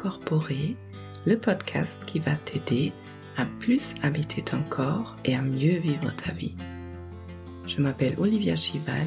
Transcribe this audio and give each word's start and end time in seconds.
Incorporé, 0.00 0.76
le 1.26 1.36
podcast 1.36 2.06
qui 2.06 2.20
va 2.20 2.34
t'aider 2.34 2.90
à 3.36 3.44
plus 3.44 3.94
habiter 4.02 4.40
ton 4.40 4.62
corps 4.62 5.14
et 5.26 5.34
à 5.34 5.42
mieux 5.42 5.76
vivre 5.76 6.10
ta 6.16 6.32
vie. 6.32 6.54
Je 7.66 7.82
m'appelle 7.82 8.14
Olivia 8.16 8.56
Chival 8.56 9.06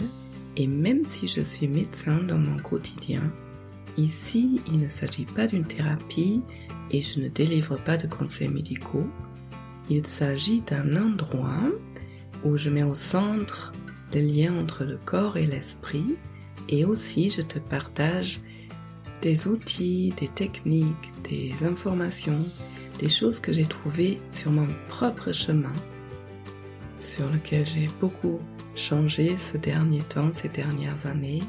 et 0.56 0.68
même 0.68 1.04
si 1.04 1.28
je 1.28 1.42
suis 1.42 1.68
médecin 1.68 2.18
dans 2.21 2.38
mon 2.38 2.60
quotidien, 2.60 3.24
ici 3.98 4.61
il 4.68 4.82
ne 4.82 4.88
s'agit 4.88 5.25
pas 5.25 5.48
d'une 5.48 5.66
thérapie 5.66 6.43
et 6.92 7.02
je 7.02 7.20
ne 7.21 7.28
délivre 7.28 7.78
pas 7.78 7.98
de 7.98 8.05
conseils 8.05 8.50
médicaux. 8.50 9.10
Il 9.89 10.05
s'agit 10.05 10.61
d'un 10.61 10.96
endroit 10.96 11.71
où 12.44 12.55
je 12.55 12.69
mets 12.69 12.83
au 12.83 12.94
centre 12.94 13.74
le 14.14 14.21
lien 14.21 14.55
entre 14.60 14.83
le 14.83 15.00
corps 15.04 15.38
et 15.38 15.47
l'esprit 15.47 16.18
et 16.69 16.86
aussi 16.86 17.32
je 17.32 17.41
te 17.41 17.57
partage 17.57 18.41
des 19.23 19.47
outils, 19.47 20.13
des 20.18 20.27
techniques, 20.27 21.13
des 21.23 21.54
informations, 21.65 22.45
des 23.00 23.07
choses 23.07 23.39
que 23.39 23.54
j'ai 23.54 23.65
trouvées 23.65 24.19
sur 24.29 24.51
mon 24.51 24.68
propre 24.89 25.32
chemin, 25.32 25.71
sur 26.99 27.29
lequel 27.29 27.65
j'ai 27.65 27.89
beaucoup 28.01 28.41
changé 28.75 29.37
ce 29.37 29.55
dernier 29.55 30.01
temps, 30.01 30.32
ces 30.33 30.49
dernières 30.49 31.05
années, 31.05 31.41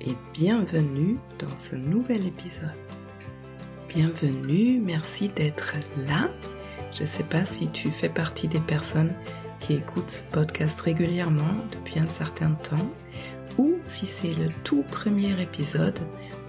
et 0.00 0.14
bienvenue 0.32 1.18
dans 1.38 1.54
ce 1.58 1.76
nouvel 1.76 2.26
épisode. 2.26 2.70
Bienvenue, 3.90 4.80
merci 4.80 5.28
d'être 5.28 5.74
là. 6.08 6.30
Je 6.90 7.02
ne 7.02 7.06
sais 7.06 7.24
pas 7.24 7.44
si 7.44 7.68
tu 7.68 7.90
fais 7.90 8.08
partie 8.08 8.48
des 8.48 8.60
personnes 8.60 9.12
qui 9.60 9.74
écoutent 9.74 10.10
ce 10.10 10.22
podcast 10.32 10.80
régulièrement 10.80 11.54
depuis 11.70 12.00
un 12.00 12.08
certain 12.08 12.52
temps, 12.52 12.90
ou 13.58 13.74
si 13.84 14.06
c'est 14.06 14.32
le 14.38 14.48
tout 14.64 14.84
premier 14.90 15.38
épisode 15.42 16.00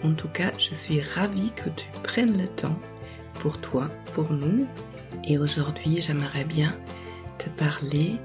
en 0.04 0.14
tout 0.14 0.28
cas, 0.28 0.52
je 0.58 0.74
suis 0.74 1.02
ravie 1.02 1.52
que 1.52 1.70
tu 1.70 1.88
prennes 2.04 2.38
le 2.38 2.48
temps 2.48 2.78
pour 3.36 3.60
toi, 3.60 3.90
pour 4.14 4.32
nous. 4.32 4.66
Et 5.28 5.38
aujourd'hui, 5.38 6.02
j'aimerais 6.02 6.44
bien 6.44 6.76
te 7.38 7.50
parler 7.50 8.16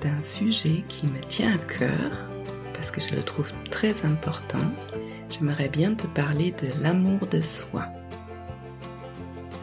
d'un 0.00 0.20
sujet 0.20 0.84
qui 0.88 1.06
me 1.06 1.20
tient 1.28 1.54
à 1.54 1.58
cœur 1.58 2.10
parce 2.74 2.90
que 2.90 3.00
je 3.00 3.14
le 3.14 3.22
trouve 3.22 3.52
très 3.70 4.04
important. 4.04 4.72
J'aimerais 5.30 5.68
bien 5.68 5.94
te 5.94 6.06
parler 6.06 6.52
de 6.52 6.68
l'amour 6.82 7.26
de 7.26 7.40
soi. 7.40 7.86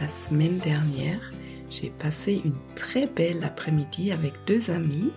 La 0.02 0.08
semaine 0.08 0.58
dernière, 0.58 1.32
j'ai 1.70 1.90
passé 1.90 2.42
une 2.44 2.58
très 2.76 3.08
belle 3.08 3.44
après-midi 3.44 4.12
avec 4.12 4.34
deux 4.46 4.70
amis 4.70 5.12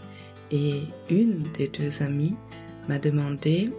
et 0.51 0.85
une 1.11 1.43
des 1.55 1.69
deux 1.69 2.03
amies 2.03 2.37
m'a 2.89 2.99
demandé 2.99 3.73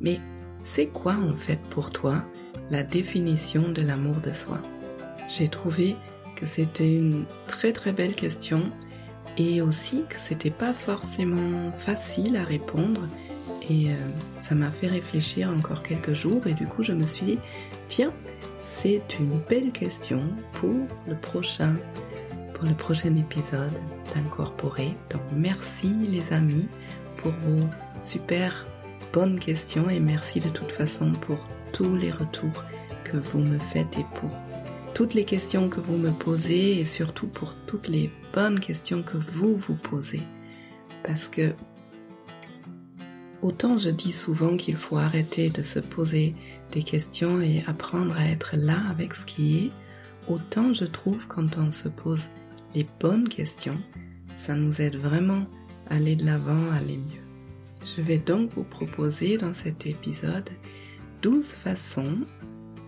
mais 0.00 0.18
c'est 0.64 0.86
quoi 0.86 1.14
en 1.14 1.36
fait 1.36 1.60
pour 1.70 1.90
toi 1.90 2.24
la 2.70 2.82
définition 2.82 3.68
de 3.68 3.82
l'amour 3.82 4.16
de 4.16 4.32
soi? 4.32 4.60
J'ai 5.28 5.48
trouvé 5.48 5.96
que 6.36 6.46
c'était 6.46 6.94
une 6.94 7.24
très 7.46 7.72
très 7.72 7.92
belle 7.92 8.14
question 8.14 8.62
et 9.38 9.60
aussi 9.60 10.04
que 10.08 10.16
c'était 10.18 10.50
pas 10.50 10.72
forcément 10.72 11.72
facile 11.72 12.36
à 12.36 12.44
répondre 12.44 13.02
et 13.70 13.90
euh, 13.90 13.94
ça 14.40 14.54
m'a 14.54 14.70
fait 14.70 14.88
réfléchir 14.88 15.48
encore 15.50 15.82
quelques 15.82 16.12
jours 16.12 16.46
et 16.46 16.52
du 16.52 16.66
coup 16.66 16.82
je 16.82 16.92
me 16.92 17.06
suis 17.06 17.24
dit 17.24 17.38
tiens 17.88 18.12
c'est 18.62 19.18
une 19.18 19.38
belle 19.48 19.72
question 19.72 20.24
pour 20.52 20.74
le 21.08 21.14
prochain 21.14 21.76
pour 22.54 22.64
le 22.64 22.74
prochain 22.74 23.16
épisode 23.16 23.78
d'Incorporer 24.14 24.94
donc 25.10 25.22
merci 25.34 25.92
les 26.10 26.32
amis 26.32 26.68
pour 27.18 27.32
vos 27.32 27.66
super 28.02 28.66
bonne 29.12 29.38
question 29.38 29.90
et 29.90 30.00
merci 30.00 30.40
de 30.40 30.48
toute 30.48 30.72
façon 30.72 31.12
pour 31.12 31.46
tous 31.72 31.94
les 31.96 32.10
retours 32.10 32.64
que 33.04 33.18
vous 33.18 33.40
me 33.40 33.58
faites 33.58 33.98
et 33.98 34.06
pour 34.14 34.30
toutes 34.94 35.14
les 35.14 35.24
questions 35.24 35.68
que 35.68 35.80
vous 35.80 35.96
me 35.96 36.10
posez 36.10 36.80
et 36.80 36.84
surtout 36.84 37.26
pour 37.26 37.54
toutes 37.66 37.88
les 37.88 38.10
bonnes 38.34 38.60
questions 38.60 39.02
que 39.02 39.18
vous 39.18 39.56
vous 39.56 39.74
posez. 39.74 40.22
Parce 41.02 41.28
que 41.28 41.54
autant 43.42 43.76
je 43.76 43.90
dis 43.90 44.12
souvent 44.12 44.56
qu'il 44.56 44.76
faut 44.76 44.96
arrêter 44.96 45.50
de 45.50 45.62
se 45.62 45.78
poser 45.78 46.34
des 46.70 46.82
questions 46.82 47.40
et 47.40 47.62
apprendre 47.66 48.16
à 48.16 48.26
être 48.26 48.56
là 48.56 48.78
avec 48.90 49.14
ce 49.14 49.26
qui 49.26 49.66
est, 49.66 49.70
autant 50.28 50.72
je 50.72 50.84
trouve 50.84 51.26
quand 51.26 51.58
on 51.58 51.70
se 51.70 51.88
pose 51.88 52.22
les 52.74 52.86
bonnes 53.00 53.28
questions, 53.28 53.78
ça 54.34 54.54
nous 54.54 54.80
aide 54.80 54.96
vraiment 54.96 55.44
à 55.90 55.96
aller 55.96 56.16
de 56.16 56.24
l'avant, 56.24 56.70
à 56.72 56.76
aller 56.76 56.96
mieux. 56.96 57.21
Je 57.84 58.00
vais 58.00 58.18
donc 58.18 58.52
vous 58.54 58.64
proposer 58.64 59.38
dans 59.38 59.52
cet 59.52 59.86
épisode 59.86 60.48
12 61.22 61.52
façons 61.52 62.18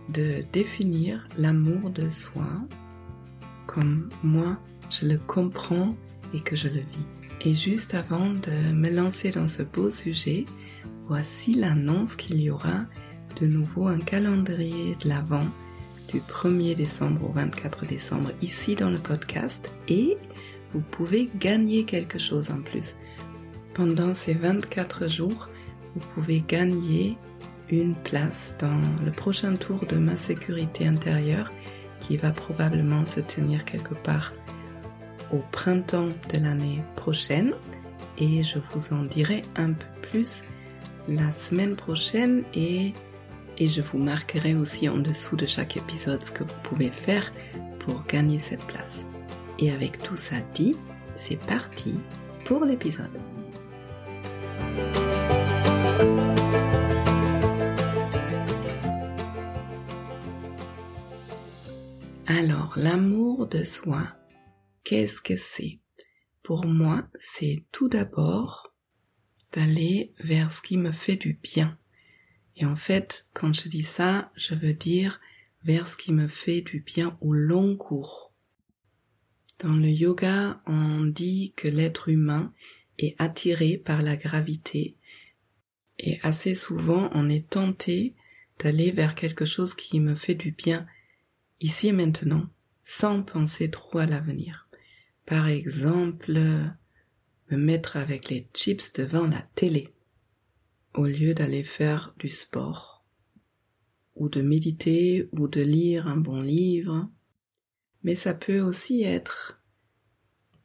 de 0.09 0.43
définir 0.53 1.27
l'amour 1.37 1.89
de 1.89 2.09
soi 2.09 2.47
comme 3.67 4.09
moi 4.23 4.57
je 4.89 5.05
le 5.07 5.17
comprends 5.17 5.95
et 6.33 6.39
que 6.39 6.55
je 6.55 6.69
le 6.69 6.79
vis. 6.79 7.07
Et 7.41 7.53
juste 7.53 7.93
avant 7.93 8.29
de 8.29 8.71
me 8.73 8.89
lancer 8.89 9.31
dans 9.31 9.47
ce 9.47 9.63
beau 9.63 9.89
sujet, 9.89 10.45
voici 11.07 11.53
l'annonce 11.53 12.15
qu'il 12.15 12.41
y 12.41 12.49
aura 12.49 12.85
de 13.39 13.47
nouveau 13.47 13.87
un 13.87 13.99
calendrier 13.99 14.95
de 15.03 15.09
l'Avent 15.09 15.47
du 16.11 16.19
1er 16.19 16.75
décembre 16.75 17.29
au 17.29 17.33
24 17.33 17.85
décembre 17.85 18.31
ici 18.41 18.75
dans 18.75 18.89
le 18.89 18.99
podcast 18.99 19.71
et 19.87 20.17
vous 20.73 20.81
pouvez 20.81 21.29
gagner 21.37 21.83
quelque 21.83 22.17
chose 22.17 22.51
en 22.51 22.61
plus. 22.61 22.95
Pendant 23.75 24.13
ces 24.13 24.33
24 24.33 25.09
jours, 25.09 25.49
vous 25.95 26.07
pouvez 26.13 26.39
gagner 26.39 27.17
une 27.69 27.93
place 27.93 28.53
dans 28.57 28.79
le 29.03 29.11
prochain 29.11 29.57
tour 29.57 29.85
de 29.85 29.97
ma 29.97 30.15
sécurité 30.15 30.87
intérieure 30.87 31.51
qui 31.99 32.15
va 32.15 32.31
probablement 32.31 33.05
se 33.05 33.19
tenir 33.19 33.65
quelque 33.65 33.93
part 33.93 34.31
au 35.33 35.39
printemps 35.51 36.07
de 36.33 36.39
l'année 36.41 36.81
prochaine 36.95 37.53
et 38.17 38.43
je 38.43 38.59
vous 38.71 38.93
en 38.93 39.03
dirai 39.03 39.43
un 39.57 39.73
peu 39.73 40.07
plus 40.09 40.43
la 41.09 41.33
semaine 41.33 41.75
prochaine 41.75 42.43
et, 42.53 42.93
et 43.57 43.67
je 43.67 43.81
vous 43.81 43.97
marquerai 43.97 44.55
aussi 44.55 44.87
en 44.87 44.99
dessous 44.99 45.35
de 45.35 45.45
chaque 45.45 45.75
épisode 45.75 46.23
ce 46.23 46.31
que 46.31 46.43
vous 46.43 46.59
pouvez 46.63 46.89
faire 46.89 47.29
pour 47.79 48.05
gagner 48.05 48.39
cette 48.39 48.63
place. 48.63 49.05
Et 49.59 49.69
avec 49.71 50.01
tout 50.01 50.17
ça 50.17 50.37
dit, 50.53 50.77
c'est 51.13 51.39
parti 51.39 51.95
pour 52.45 52.63
l'épisode. 52.63 53.34
Alors, 62.27 62.73
l'amour 62.75 63.47
de 63.47 63.63
soi, 63.63 64.07
qu'est-ce 64.83 65.21
que 65.21 65.37
c'est? 65.37 65.79
Pour 66.43 66.65
moi, 66.65 67.07
c'est 67.19 67.63
tout 67.71 67.87
d'abord 67.87 68.73
d'aller 69.53 70.13
vers 70.19 70.51
ce 70.51 70.61
qui 70.61 70.77
me 70.77 70.91
fait 70.91 71.15
du 71.15 71.39
bien. 71.41 71.77
Et 72.57 72.65
en 72.65 72.75
fait, 72.75 73.27
quand 73.33 73.53
je 73.53 73.69
dis 73.69 73.83
ça, 73.83 74.31
je 74.35 74.53
veux 74.53 74.73
dire 74.73 75.21
vers 75.63 75.87
ce 75.87 75.97
qui 75.97 76.13
me 76.13 76.27
fait 76.27 76.61
du 76.61 76.81
bien 76.81 77.17
au 77.21 77.33
long 77.33 77.75
cours. 77.77 78.33
Dans 79.59 79.73
le 79.73 79.87
yoga, 79.87 80.61
on 80.65 81.05
dit 81.05 81.53
que 81.55 81.67
l'être 81.67 82.09
humain 82.09 82.53
est 82.97 83.15
attiré 83.19 83.77
par 83.77 84.01
la 84.01 84.15
gravité 84.15 84.95
et 85.99 86.19
assez 86.23 86.55
souvent 86.55 87.09
on 87.13 87.29
est 87.29 87.49
tenté 87.49 88.15
d'aller 88.59 88.91
vers 88.91 89.15
quelque 89.15 89.45
chose 89.45 89.75
qui 89.75 89.99
me 89.99 90.15
fait 90.15 90.35
du 90.35 90.51
bien 90.51 90.85
ici 91.59 91.89
et 91.89 91.91
maintenant 91.91 92.47
sans 92.83 93.23
penser 93.23 93.69
trop 93.69 93.97
à 93.97 94.05
l'avenir. 94.05 94.69
Par 95.25 95.47
exemple, 95.47 96.31
me 96.31 97.57
mettre 97.57 97.97
avec 97.97 98.29
les 98.29 98.47
chips 98.53 98.93
devant 98.93 99.25
la 99.25 99.41
télé 99.55 99.89
au 100.93 101.05
lieu 101.05 101.33
d'aller 101.33 101.63
faire 101.63 102.13
du 102.19 102.29
sport 102.29 103.03
ou 104.15 104.29
de 104.29 104.41
méditer 104.41 105.27
ou 105.33 105.47
de 105.47 105.61
lire 105.61 106.07
un 106.07 106.17
bon 106.17 106.41
livre. 106.41 107.09
Mais 108.03 108.15
ça 108.15 108.33
peut 108.33 108.61
aussi 108.61 109.03
être 109.03 109.61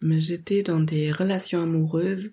me 0.01 0.21
jeter 0.21 0.63
dans 0.63 0.81
des 0.81 1.13
relations 1.13 1.63
amoureuses 1.63 2.33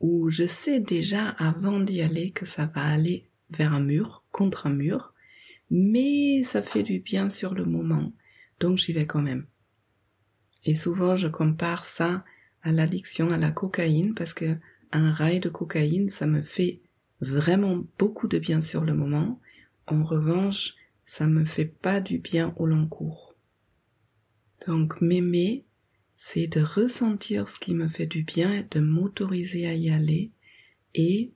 où 0.00 0.30
je 0.30 0.46
sais 0.46 0.80
déjà 0.80 1.28
avant 1.30 1.80
d'y 1.80 2.02
aller 2.02 2.30
que 2.30 2.46
ça 2.46 2.66
va 2.66 2.84
aller 2.84 3.28
vers 3.50 3.72
un 3.72 3.80
mur, 3.80 4.24
contre 4.30 4.66
un 4.66 4.74
mur, 4.74 5.14
mais 5.70 6.42
ça 6.42 6.62
fait 6.62 6.82
du 6.82 6.98
bien 7.00 7.30
sur 7.30 7.54
le 7.54 7.64
moment, 7.64 8.12
donc 8.60 8.78
j'y 8.78 8.92
vais 8.92 9.06
quand 9.06 9.22
même. 9.22 9.46
Et 10.64 10.74
souvent 10.74 11.16
je 11.16 11.28
compare 11.28 11.84
ça 11.84 12.24
à 12.62 12.72
l'addiction 12.72 13.30
à 13.30 13.36
la 13.36 13.52
cocaïne 13.52 14.14
parce 14.14 14.34
que 14.34 14.56
un 14.92 15.12
rail 15.12 15.40
de 15.40 15.48
cocaïne, 15.48 16.10
ça 16.10 16.26
me 16.26 16.42
fait 16.42 16.80
vraiment 17.20 17.84
beaucoup 17.98 18.28
de 18.28 18.38
bien 18.38 18.60
sur 18.60 18.84
le 18.84 18.94
moment. 18.94 19.40
En 19.86 20.04
revanche, 20.04 20.74
ça 21.04 21.26
me 21.26 21.44
fait 21.44 21.66
pas 21.66 22.00
du 22.00 22.18
bien 22.18 22.52
au 22.56 22.66
long 22.66 22.86
cours. 22.86 23.34
Donc 24.66 25.00
m'aimer, 25.00 25.65
c'est 26.16 26.46
de 26.46 26.60
ressentir 26.60 27.48
ce 27.48 27.58
qui 27.58 27.74
me 27.74 27.88
fait 27.88 28.06
du 28.06 28.22
bien 28.22 28.52
et 28.52 28.62
de 28.62 28.80
m'autoriser 28.80 29.66
à 29.66 29.74
y 29.74 29.90
aller 29.90 30.30
et 30.94 31.32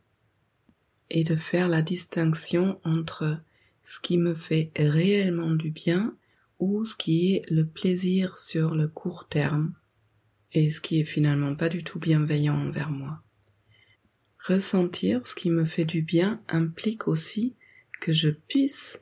et 1.10 1.24
de 1.24 1.34
faire 1.34 1.68
la 1.68 1.82
distinction 1.82 2.80
entre 2.84 3.40
ce 3.82 4.00
qui 4.00 4.16
me 4.16 4.34
fait 4.34 4.70
réellement 4.76 5.54
du 5.54 5.70
bien 5.70 6.16
ou 6.60 6.84
ce 6.84 6.94
qui 6.94 7.34
est 7.34 7.50
le 7.50 7.66
plaisir 7.66 8.38
sur 8.38 8.74
le 8.74 8.86
court 8.86 9.26
terme 9.28 9.74
et 10.52 10.70
ce 10.70 10.80
qui 10.80 11.00
est 11.00 11.04
finalement 11.04 11.54
pas 11.56 11.68
du 11.68 11.82
tout 11.82 11.98
bienveillant 11.98 12.54
envers 12.54 12.90
moi. 12.90 13.22
Ressentir 14.46 15.26
ce 15.26 15.34
qui 15.34 15.50
me 15.50 15.64
fait 15.64 15.84
du 15.84 16.02
bien 16.02 16.42
implique 16.48 17.08
aussi 17.08 17.56
que 18.00 18.12
je 18.12 18.30
puisse 18.30 19.00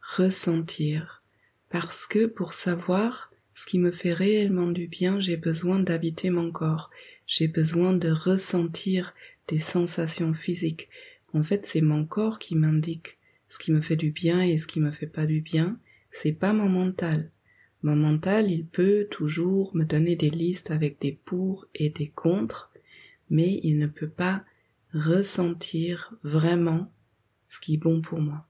ressentir 0.00 1.22
parce 1.68 2.06
que 2.06 2.26
pour 2.26 2.52
savoir 2.52 3.31
ce 3.62 3.66
qui 3.68 3.78
me 3.78 3.92
fait 3.92 4.12
réellement 4.12 4.72
du 4.72 4.88
bien, 4.88 5.20
j'ai 5.20 5.36
besoin 5.36 5.78
d'habiter 5.78 6.30
mon 6.30 6.50
corps, 6.50 6.90
j'ai 7.28 7.46
besoin 7.46 7.92
de 7.92 8.10
ressentir 8.10 9.14
des 9.46 9.60
sensations 9.60 10.34
physiques. 10.34 10.88
En 11.32 11.44
fait, 11.44 11.64
c'est 11.64 11.80
mon 11.80 12.04
corps 12.04 12.40
qui 12.40 12.56
m'indique 12.56 13.18
ce 13.48 13.60
qui 13.60 13.70
me 13.70 13.80
fait 13.80 13.94
du 13.94 14.10
bien 14.10 14.40
et 14.40 14.58
ce 14.58 14.66
qui 14.66 14.80
me 14.80 14.90
fait 14.90 15.06
pas 15.06 15.26
du 15.26 15.42
bien, 15.42 15.78
c'est 16.10 16.32
pas 16.32 16.52
mon 16.52 16.68
mental. 16.68 17.30
Mon 17.84 17.94
mental, 17.94 18.50
il 18.50 18.66
peut 18.66 19.06
toujours 19.08 19.76
me 19.76 19.84
donner 19.84 20.16
des 20.16 20.30
listes 20.30 20.72
avec 20.72 21.00
des 21.00 21.12
pour 21.12 21.68
et 21.76 21.90
des 21.90 22.08
contre, 22.08 22.72
mais 23.30 23.60
il 23.62 23.78
ne 23.78 23.86
peut 23.86 24.10
pas 24.10 24.44
ressentir 24.92 26.16
vraiment 26.24 26.92
ce 27.48 27.60
qui 27.60 27.74
est 27.74 27.78
bon 27.78 28.02
pour 28.02 28.20
moi. 28.20 28.44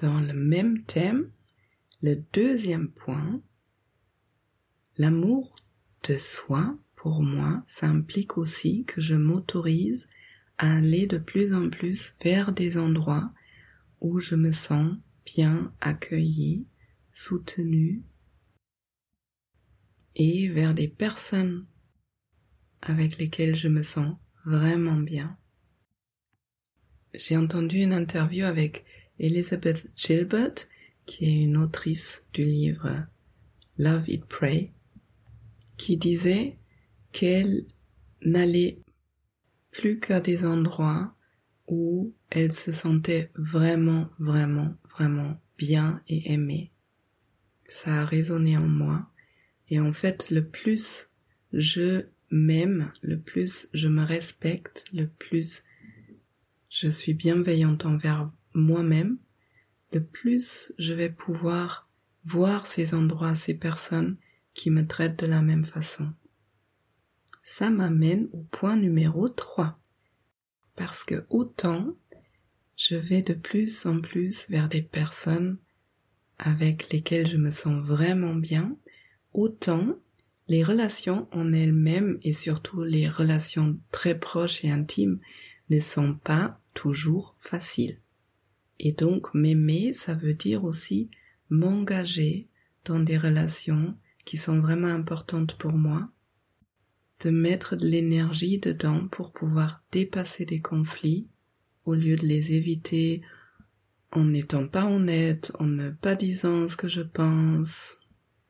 Dans 0.00 0.18
le 0.18 0.32
même 0.32 0.82
thème, 0.84 1.30
le 2.02 2.16
deuxième 2.32 2.90
point, 2.90 3.42
l'amour 4.96 5.56
de 6.08 6.16
soi, 6.16 6.78
pour 6.94 7.22
moi, 7.22 7.64
ça 7.66 7.86
implique 7.86 8.38
aussi 8.38 8.84
que 8.84 9.00
je 9.00 9.14
m'autorise 9.14 10.08
à 10.58 10.76
aller 10.76 11.06
de 11.06 11.18
plus 11.18 11.54
en 11.54 11.70
plus 11.70 12.14
vers 12.22 12.52
des 12.52 12.78
endroits 12.78 13.32
où 14.00 14.20
je 14.20 14.34
me 14.34 14.52
sens 14.52 14.96
bien 15.24 15.72
accueilli, 15.80 16.66
soutenu 17.12 18.02
et 20.14 20.48
vers 20.48 20.74
des 20.74 20.88
personnes 20.88 21.66
avec 22.80 23.18
lesquelles 23.18 23.54
je 23.56 23.68
me 23.68 23.82
sens 23.82 24.16
vraiment 24.44 24.96
bien. 24.96 25.36
J'ai 27.14 27.36
entendu 27.36 27.78
une 27.78 27.92
interview 27.92 28.44
avec 28.44 28.84
Elizabeth 29.18 29.88
Gilbert, 29.96 30.54
qui 31.08 31.24
est 31.24 31.42
une 31.42 31.56
autrice 31.56 32.22
du 32.34 32.42
livre 32.42 33.06
Love 33.78 34.10
It 34.10 34.26
Pray, 34.26 34.72
qui 35.78 35.96
disait 35.96 36.58
qu'elle 37.12 37.64
n'allait 38.22 38.78
plus 39.70 39.98
qu'à 39.98 40.20
des 40.20 40.44
endroits 40.44 41.14
où 41.66 42.12
elle 42.28 42.52
se 42.52 42.72
sentait 42.72 43.30
vraiment, 43.36 44.10
vraiment, 44.18 44.74
vraiment 44.90 45.40
bien 45.56 46.02
et 46.08 46.30
aimée. 46.30 46.72
Ça 47.70 48.02
a 48.02 48.04
résonné 48.04 48.58
en 48.58 48.68
moi. 48.68 49.08
Et 49.70 49.80
en 49.80 49.94
fait, 49.94 50.30
le 50.30 50.46
plus 50.46 51.08
je 51.54 52.04
m'aime, 52.30 52.92
le 53.00 53.18
plus 53.18 53.66
je 53.72 53.88
me 53.88 54.04
respecte, 54.04 54.84
le 54.92 55.06
plus 55.06 55.64
je 56.68 56.88
suis 56.88 57.14
bienveillante 57.14 57.86
envers 57.86 58.30
moi-même, 58.52 59.16
le 59.92 60.02
plus 60.02 60.72
je 60.78 60.92
vais 60.92 61.10
pouvoir 61.10 61.88
voir 62.24 62.66
ces 62.66 62.94
endroits, 62.94 63.34
ces 63.34 63.54
personnes 63.54 64.16
qui 64.54 64.70
me 64.70 64.86
traitent 64.86 65.18
de 65.18 65.26
la 65.26 65.40
même 65.40 65.64
façon. 65.64 66.12
Ça 67.42 67.70
m'amène 67.70 68.28
au 68.32 68.42
point 68.42 68.76
numéro 68.76 69.28
3. 69.28 69.78
Parce 70.76 71.04
que 71.04 71.24
autant 71.30 71.96
je 72.76 72.94
vais 72.94 73.22
de 73.22 73.34
plus 73.34 73.86
en 73.86 74.00
plus 74.00 74.48
vers 74.48 74.68
des 74.68 74.82
personnes 74.82 75.58
avec 76.38 76.92
lesquelles 76.92 77.26
je 77.26 77.36
me 77.36 77.50
sens 77.50 77.82
vraiment 77.82 78.34
bien, 78.34 78.76
autant 79.32 79.98
les 80.46 80.62
relations 80.62 81.28
en 81.32 81.52
elles-mêmes 81.52 82.18
et 82.22 82.32
surtout 82.32 82.84
les 82.84 83.08
relations 83.08 83.78
très 83.90 84.18
proches 84.18 84.64
et 84.64 84.70
intimes 84.70 85.18
ne 85.70 85.80
sont 85.80 86.14
pas 86.14 86.60
toujours 86.74 87.34
faciles. 87.38 88.00
Et 88.78 88.92
donc 88.92 89.34
m'aimer, 89.34 89.92
ça 89.92 90.14
veut 90.14 90.34
dire 90.34 90.64
aussi 90.64 91.10
m'engager 91.50 92.48
dans 92.84 93.00
des 93.00 93.18
relations 93.18 93.96
qui 94.24 94.36
sont 94.36 94.60
vraiment 94.60 94.88
importantes 94.88 95.56
pour 95.56 95.72
moi, 95.72 96.10
de 97.20 97.30
mettre 97.30 97.76
de 97.76 97.86
l'énergie 97.86 98.58
dedans 98.58 99.08
pour 99.08 99.32
pouvoir 99.32 99.82
dépasser 99.90 100.44
des 100.44 100.60
conflits 100.60 101.28
au 101.84 101.94
lieu 101.94 102.16
de 102.16 102.26
les 102.26 102.52
éviter 102.52 103.22
en 104.12 104.24
n'étant 104.24 104.66
pas 104.66 104.86
honnête, 104.86 105.52
en 105.58 105.64
ne 105.64 105.90
pas 105.90 106.14
disant 106.14 106.68
ce 106.68 106.76
que 106.76 106.88
je 106.88 107.02
pense, 107.02 107.98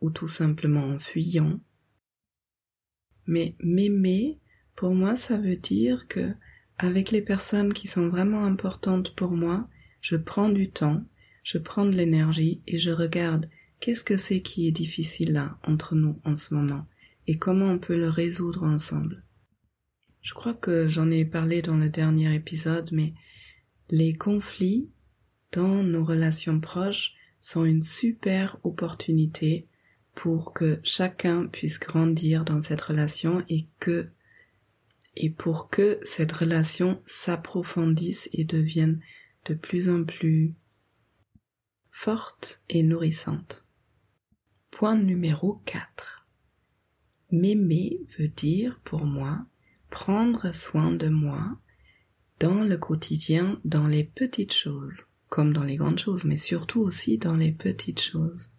ou 0.00 0.10
tout 0.10 0.28
simplement 0.28 0.84
en 0.84 0.98
fuyant. 0.98 1.60
Mais 3.26 3.56
m'aimer, 3.60 4.38
pour 4.75 4.94
moi, 4.94 5.16
ça 5.16 5.36
veut 5.36 5.56
dire 5.56 6.08
que 6.08 6.32
avec 6.78 7.10
les 7.10 7.22
personnes 7.22 7.72
qui 7.72 7.88
sont 7.88 8.08
vraiment 8.08 8.44
importantes 8.44 9.14
pour 9.14 9.32
moi, 9.32 9.69
je 10.00 10.16
prends 10.16 10.48
du 10.48 10.70
temps, 10.70 11.04
je 11.42 11.58
prends 11.58 11.84
de 11.84 11.96
l'énergie 11.96 12.62
et 12.66 12.78
je 12.78 12.90
regarde 12.90 13.48
qu'est-ce 13.80 14.04
que 14.04 14.16
c'est 14.16 14.42
qui 14.42 14.66
est 14.66 14.72
difficile 14.72 15.32
là 15.32 15.58
entre 15.62 15.94
nous 15.94 16.20
en 16.24 16.36
ce 16.36 16.54
moment 16.54 16.86
et 17.26 17.38
comment 17.38 17.66
on 17.66 17.78
peut 17.78 17.98
le 17.98 18.08
résoudre 18.08 18.64
ensemble. 18.64 19.22
Je 20.22 20.34
crois 20.34 20.54
que 20.54 20.88
j'en 20.88 21.10
ai 21.10 21.24
parlé 21.24 21.62
dans 21.62 21.76
le 21.76 21.88
dernier 21.88 22.34
épisode, 22.34 22.90
mais 22.92 23.14
les 23.90 24.14
conflits 24.14 24.90
dans 25.52 25.82
nos 25.82 26.04
relations 26.04 26.60
proches 26.60 27.14
sont 27.40 27.64
une 27.64 27.82
super 27.82 28.58
opportunité 28.64 29.66
pour 30.14 30.52
que 30.52 30.80
chacun 30.82 31.46
puisse 31.46 31.78
grandir 31.78 32.44
dans 32.44 32.60
cette 32.60 32.80
relation 32.80 33.44
et 33.48 33.66
que 33.78 34.08
et 35.16 35.30
pour 35.30 35.68
que 35.68 35.98
cette 36.02 36.32
relation 36.32 37.02
s'approfondisse 37.06 38.28
et 38.32 38.44
devienne 38.44 39.00
de 39.44 39.55
plus 39.55 39.88
en 39.88 40.05
plus 40.05 40.55
forte 41.90 42.62
et 42.69 42.82
nourrissante. 42.82 43.67
Point 44.70 44.96
numéro 44.96 45.61
4. 45.64 46.26
M'aimer 47.30 48.00
veut 48.18 48.28
dire 48.28 48.80
pour 48.85 49.04
moi 49.04 49.45
prendre 49.90 50.54
soin 50.54 50.92
de 50.92 51.09
moi 51.09 51.59
dans 52.38 52.62
le 52.62 52.76
quotidien, 52.76 53.61
dans 53.64 53.87
les 53.87 54.04
petites 54.04 54.52
choses, 54.52 55.07
comme 55.28 55.52
dans 55.52 55.64
les 55.64 55.76
grandes 55.76 55.99
choses, 55.99 56.25
mais 56.25 56.37
surtout 56.37 56.80
aussi 56.80 57.18
dans 57.18 57.37
les 57.37 57.52
petites 57.52 58.00
choses, 58.00 58.50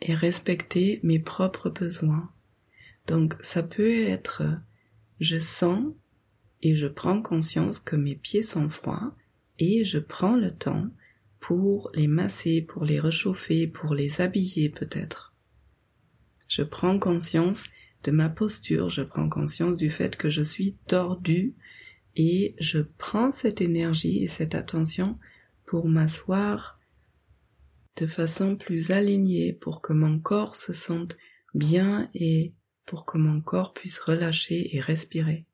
et 0.00 0.14
respecter 0.14 1.00
mes 1.02 1.20
propres 1.20 1.70
besoins. 1.70 2.32
Donc 3.06 3.36
ça 3.40 3.62
peut 3.62 4.06
être 4.06 4.42
je 5.20 5.38
sens 5.38 5.92
et 6.62 6.74
je 6.74 6.86
prends 6.86 7.22
conscience 7.22 7.78
que 7.78 7.96
mes 7.96 8.14
pieds 8.14 8.42
sont 8.42 8.68
froids 8.68 9.14
et 9.58 9.84
je 9.84 9.98
prends 9.98 10.36
le 10.36 10.50
temps 10.50 10.88
pour 11.40 11.90
les 11.94 12.06
masser, 12.06 12.62
pour 12.62 12.84
les 12.84 13.00
réchauffer, 13.00 13.66
pour 13.66 13.94
les 13.94 14.20
habiller 14.20 14.68
peut-être. 14.68 15.34
Je 16.48 16.62
prends 16.62 16.98
conscience 16.98 17.64
de 18.04 18.10
ma 18.10 18.28
posture, 18.28 18.90
je 18.90 19.02
prends 19.02 19.28
conscience 19.28 19.76
du 19.76 19.90
fait 19.90 20.16
que 20.16 20.28
je 20.28 20.42
suis 20.42 20.76
tordu 20.86 21.54
et 22.16 22.54
je 22.58 22.78
prends 22.78 23.30
cette 23.30 23.60
énergie 23.60 24.22
et 24.22 24.28
cette 24.28 24.54
attention 24.54 25.18
pour 25.64 25.88
m'asseoir 25.88 26.76
de 27.96 28.06
façon 28.06 28.56
plus 28.56 28.90
alignée 28.90 29.52
pour 29.52 29.80
que 29.80 29.92
mon 29.92 30.18
corps 30.18 30.56
se 30.56 30.72
sente 30.72 31.16
bien 31.54 32.08
et 32.14 32.54
pour 32.86 33.04
que 33.04 33.18
mon 33.18 33.40
corps 33.40 33.74
puisse 33.74 33.98
relâcher 33.98 34.74
et 34.76 34.80
respirer. 34.80 35.44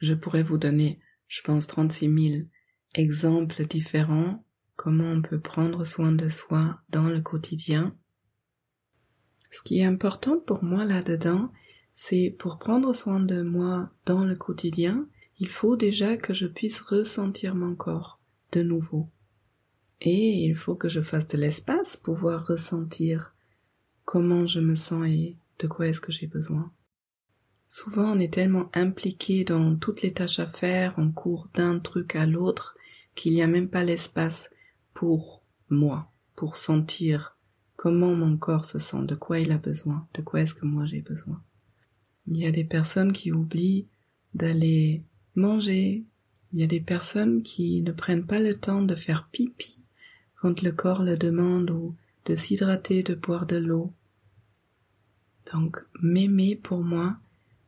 Je 0.00 0.14
pourrais 0.14 0.42
vous 0.42 0.58
donner, 0.58 0.98
je 1.28 1.42
pense, 1.42 1.66
36 1.66 2.30
000 2.30 2.48
exemples 2.94 3.66
différents 3.66 4.44
comment 4.76 5.10
on 5.10 5.22
peut 5.22 5.40
prendre 5.40 5.84
soin 5.84 6.12
de 6.12 6.28
soi 6.28 6.80
dans 6.90 7.08
le 7.08 7.20
quotidien. 7.20 7.96
Ce 9.50 9.62
qui 9.62 9.80
est 9.80 9.84
important 9.84 10.38
pour 10.38 10.62
moi 10.62 10.84
là-dedans, 10.84 11.50
c'est 11.94 12.36
pour 12.38 12.58
prendre 12.58 12.94
soin 12.94 13.20
de 13.20 13.42
moi 13.42 13.90
dans 14.04 14.24
le 14.24 14.36
quotidien, 14.36 15.08
il 15.38 15.48
faut 15.48 15.76
déjà 15.76 16.16
que 16.16 16.34
je 16.34 16.46
puisse 16.46 16.80
ressentir 16.80 17.54
mon 17.54 17.74
corps 17.74 18.20
de 18.52 18.62
nouveau. 18.62 19.08
Et 20.02 20.44
il 20.44 20.54
faut 20.54 20.74
que 20.74 20.90
je 20.90 21.00
fasse 21.00 21.26
de 21.26 21.38
l'espace 21.38 21.96
pour 21.96 22.14
pouvoir 22.14 22.46
ressentir 22.46 23.34
comment 24.04 24.46
je 24.46 24.60
me 24.60 24.74
sens 24.74 25.06
et 25.06 25.36
de 25.58 25.66
quoi 25.66 25.88
est-ce 25.88 26.02
que 26.02 26.12
j'ai 26.12 26.26
besoin. 26.26 26.70
Souvent 27.68 28.12
on 28.12 28.18
est 28.18 28.32
tellement 28.32 28.70
impliqué 28.74 29.44
dans 29.44 29.74
toutes 29.76 30.02
les 30.02 30.12
tâches 30.12 30.38
à 30.38 30.46
faire, 30.46 30.94
on 30.98 31.10
court 31.10 31.48
d'un 31.54 31.78
truc 31.78 32.14
à 32.14 32.26
l'autre, 32.26 32.75
qu'il 33.16 33.32
n'y 33.32 33.42
a 33.42 33.48
même 33.48 33.68
pas 33.68 33.82
l'espace 33.82 34.50
pour 34.94 35.42
moi, 35.68 36.08
pour 36.36 36.56
sentir 36.56 37.36
comment 37.74 38.14
mon 38.14 38.36
corps 38.36 38.64
se 38.64 38.78
sent, 38.78 39.04
de 39.04 39.16
quoi 39.16 39.40
il 39.40 39.50
a 39.50 39.58
besoin, 39.58 40.06
de 40.14 40.22
quoi 40.22 40.42
est-ce 40.42 40.54
que 40.54 40.66
moi 40.66 40.86
j'ai 40.86 41.02
besoin. 41.02 41.42
Il 42.28 42.38
y 42.38 42.46
a 42.46 42.52
des 42.52 42.64
personnes 42.64 43.12
qui 43.12 43.32
oublient 43.32 43.86
d'aller 44.34 45.02
manger. 45.34 46.04
Il 46.52 46.60
y 46.60 46.64
a 46.64 46.68
des 46.68 46.80
personnes 46.80 47.42
qui 47.42 47.82
ne 47.82 47.92
prennent 47.92 48.26
pas 48.26 48.38
le 48.38 48.54
temps 48.54 48.82
de 48.82 48.94
faire 48.94 49.28
pipi 49.32 49.80
quand 50.40 50.62
le 50.62 50.72
corps 50.72 51.02
le 51.02 51.16
demande 51.16 51.70
ou 51.70 51.94
de 52.26 52.34
s'hydrater, 52.34 53.02
de 53.02 53.14
boire 53.14 53.46
de 53.46 53.56
l'eau. 53.56 53.92
Donc 55.52 55.84
m'aimer 56.00 56.56
pour 56.56 56.82
moi, 56.82 57.16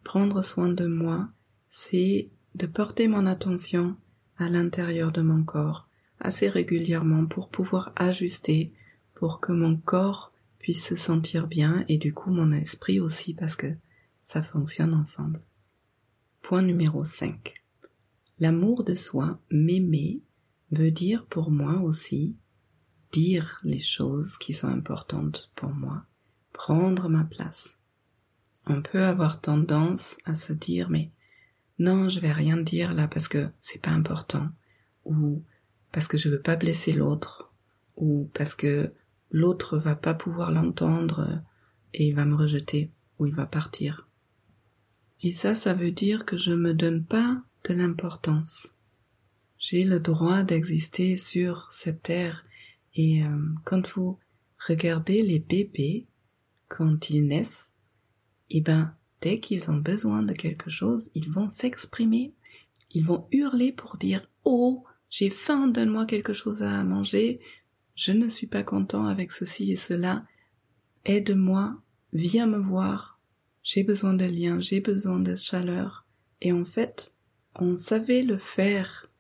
prendre 0.05 0.43
soin 0.43 0.69
de 0.69 0.87
moi, 0.87 1.28
c'est 1.69 2.28
de 2.55 2.67
porter 2.67 3.09
mon 3.09 3.26
attention 3.26 3.97
à 4.38 4.49
l'intérieur 4.49 5.12
de 5.12 5.23
mon 5.23 5.42
corps 5.45 5.88
assez 6.21 6.49
régulièrement 6.49 7.26
pour 7.26 7.49
pouvoir 7.49 7.92
ajuster, 7.97 8.73
pour 9.14 9.40
que 9.40 9.52
mon 9.52 9.76
corps 9.76 10.33
puisse 10.59 10.85
se 10.85 10.97
sentir 10.97 11.47
bien 11.47 11.85
et 11.88 11.99
du 11.99 12.12
coup 12.12 12.30
mon 12.30 12.52
esprit 12.52 13.00
aussi 13.00 13.35
parce 13.35 13.57
que 13.57 13.75
ça 14.25 14.42
fonctionne 14.42 14.95
ensemble. 14.95 15.42
Point 16.42 16.62
numéro 16.62 17.04
5. 17.04 17.54
L'amour 18.38 18.85
de 18.85 18.95
soi, 18.95 19.40
m'aimer, 19.50 20.23
veut 20.71 20.90
dire 20.90 21.26
pour 21.26 21.50
moi 21.50 21.80
aussi 21.80 22.37
dire 23.12 23.59
les 23.64 23.78
choses 23.78 24.37
qui 24.38 24.52
sont 24.52 24.68
importantes 24.68 25.50
pour 25.54 25.71
moi, 25.71 26.04
prendre 26.52 27.09
ma 27.09 27.25
place. 27.25 27.76
On 28.66 28.83
peut 28.83 29.02
avoir 29.02 29.40
tendance 29.40 30.16
à 30.25 30.35
se 30.35 30.52
dire 30.52 30.90
mais 30.90 31.11
non, 31.78 32.08
je 32.08 32.20
vais 32.20 32.32
rien 32.32 32.56
dire 32.56 32.92
là 32.92 33.06
parce 33.06 33.28
que 33.28 33.49
c'est 33.61 33.80
pas 33.80 33.90
important 33.90 34.49
ou 35.04 35.42
parce 35.92 36.08
que 36.08 36.18
je 36.18 36.28
veux 36.28 36.40
pas 36.40 36.56
blesser 36.56 36.92
l'autre 36.92 37.52
ou 37.97 38.30
parce 38.35 38.54
que 38.54 38.92
l'autre 39.30 39.78
va 39.78 39.94
pas 39.94 40.14
pouvoir 40.14 40.50
l'entendre 40.50 41.42
et 41.94 42.08
il 42.08 42.14
va 42.14 42.25
me 42.25 42.35
rejeter 42.35 42.90
ou 43.18 43.26
il 43.26 43.35
va 43.35 43.47
partir. 43.47 44.08
Et 45.23 45.32
ça, 45.32 45.54
ça 45.54 45.75
veut 45.75 45.90
dire 45.90 46.25
que 46.25 46.37
je 46.37 46.52
me 46.52 46.75
donne 46.75 47.04
pas 47.04 47.42
de 47.68 47.75
l'importance. 47.75 48.75
J'ai 49.58 49.85
le 49.85 49.99
droit 49.99 50.42
d'exister 50.44 51.16
sur 51.16 51.70
cette 51.73 52.02
terre 52.02 52.44
et 52.94 53.25
euh, 53.25 53.38
quand 53.64 53.88
vous 53.94 54.18
regardez 54.66 55.23
les 55.23 55.38
bébés, 55.40 56.06
quand 56.68 57.11
ils 57.11 57.26
naissent, 57.26 57.73
eh 58.50 58.61
ben, 58.61 58.94
dès 59.21 59.41
qu'ils 59.41 59.71
ont 59.71 59.77
besoin 59.77 60.23
de 60.23 60.33
quelque 60.33 60.71
chose, 60.71 61.11
ils 61.15 61.31
vont 61.31 61.49
s'exprimer, 61.49 62.35
ils 62.93 63.05
vont 63.05 63.27
hurler 63.33 63.73
pour 63.73 63.97
dire 63.97 64.29
Oh, 64.45 64.85
j'ai 65.11 65.31
faim, 65.31 65.69
donne-moi 65.69 66.07
quelque 66.07 66.33
chose 66.33 66.63
à 66.63 66.85
manger, 66.85 67.41
je 67.95 68.13
ne 68.13 68.29
suis 68.29 68.47
pas 68.47 68.63
content 68.63 69.07
avec 69.07 69.33
ceci 69.33 69.73
et 69.73 69.77
cela, 69.77 70.25
aide-moi, 71.05 71.81
viens 72.13 72.47
me 72.47 72.59
voir, 72.59 73.19
j'ai 73.63 73.83
besoin 73.83 74.15
de 74.15 74.25
liens, 74.25 74.61
j'ai 74.61 74.81
besoin 74.81 75.19
de 75.19 75.35
chaleur. 75.35 76.07
Et 76.41 76.53
en 76.53 76.65
fait, 76.65 77.13
on 77.57 77.75
savait 77.75 78.23
le 78.23 78.39
faire 78.39 79.11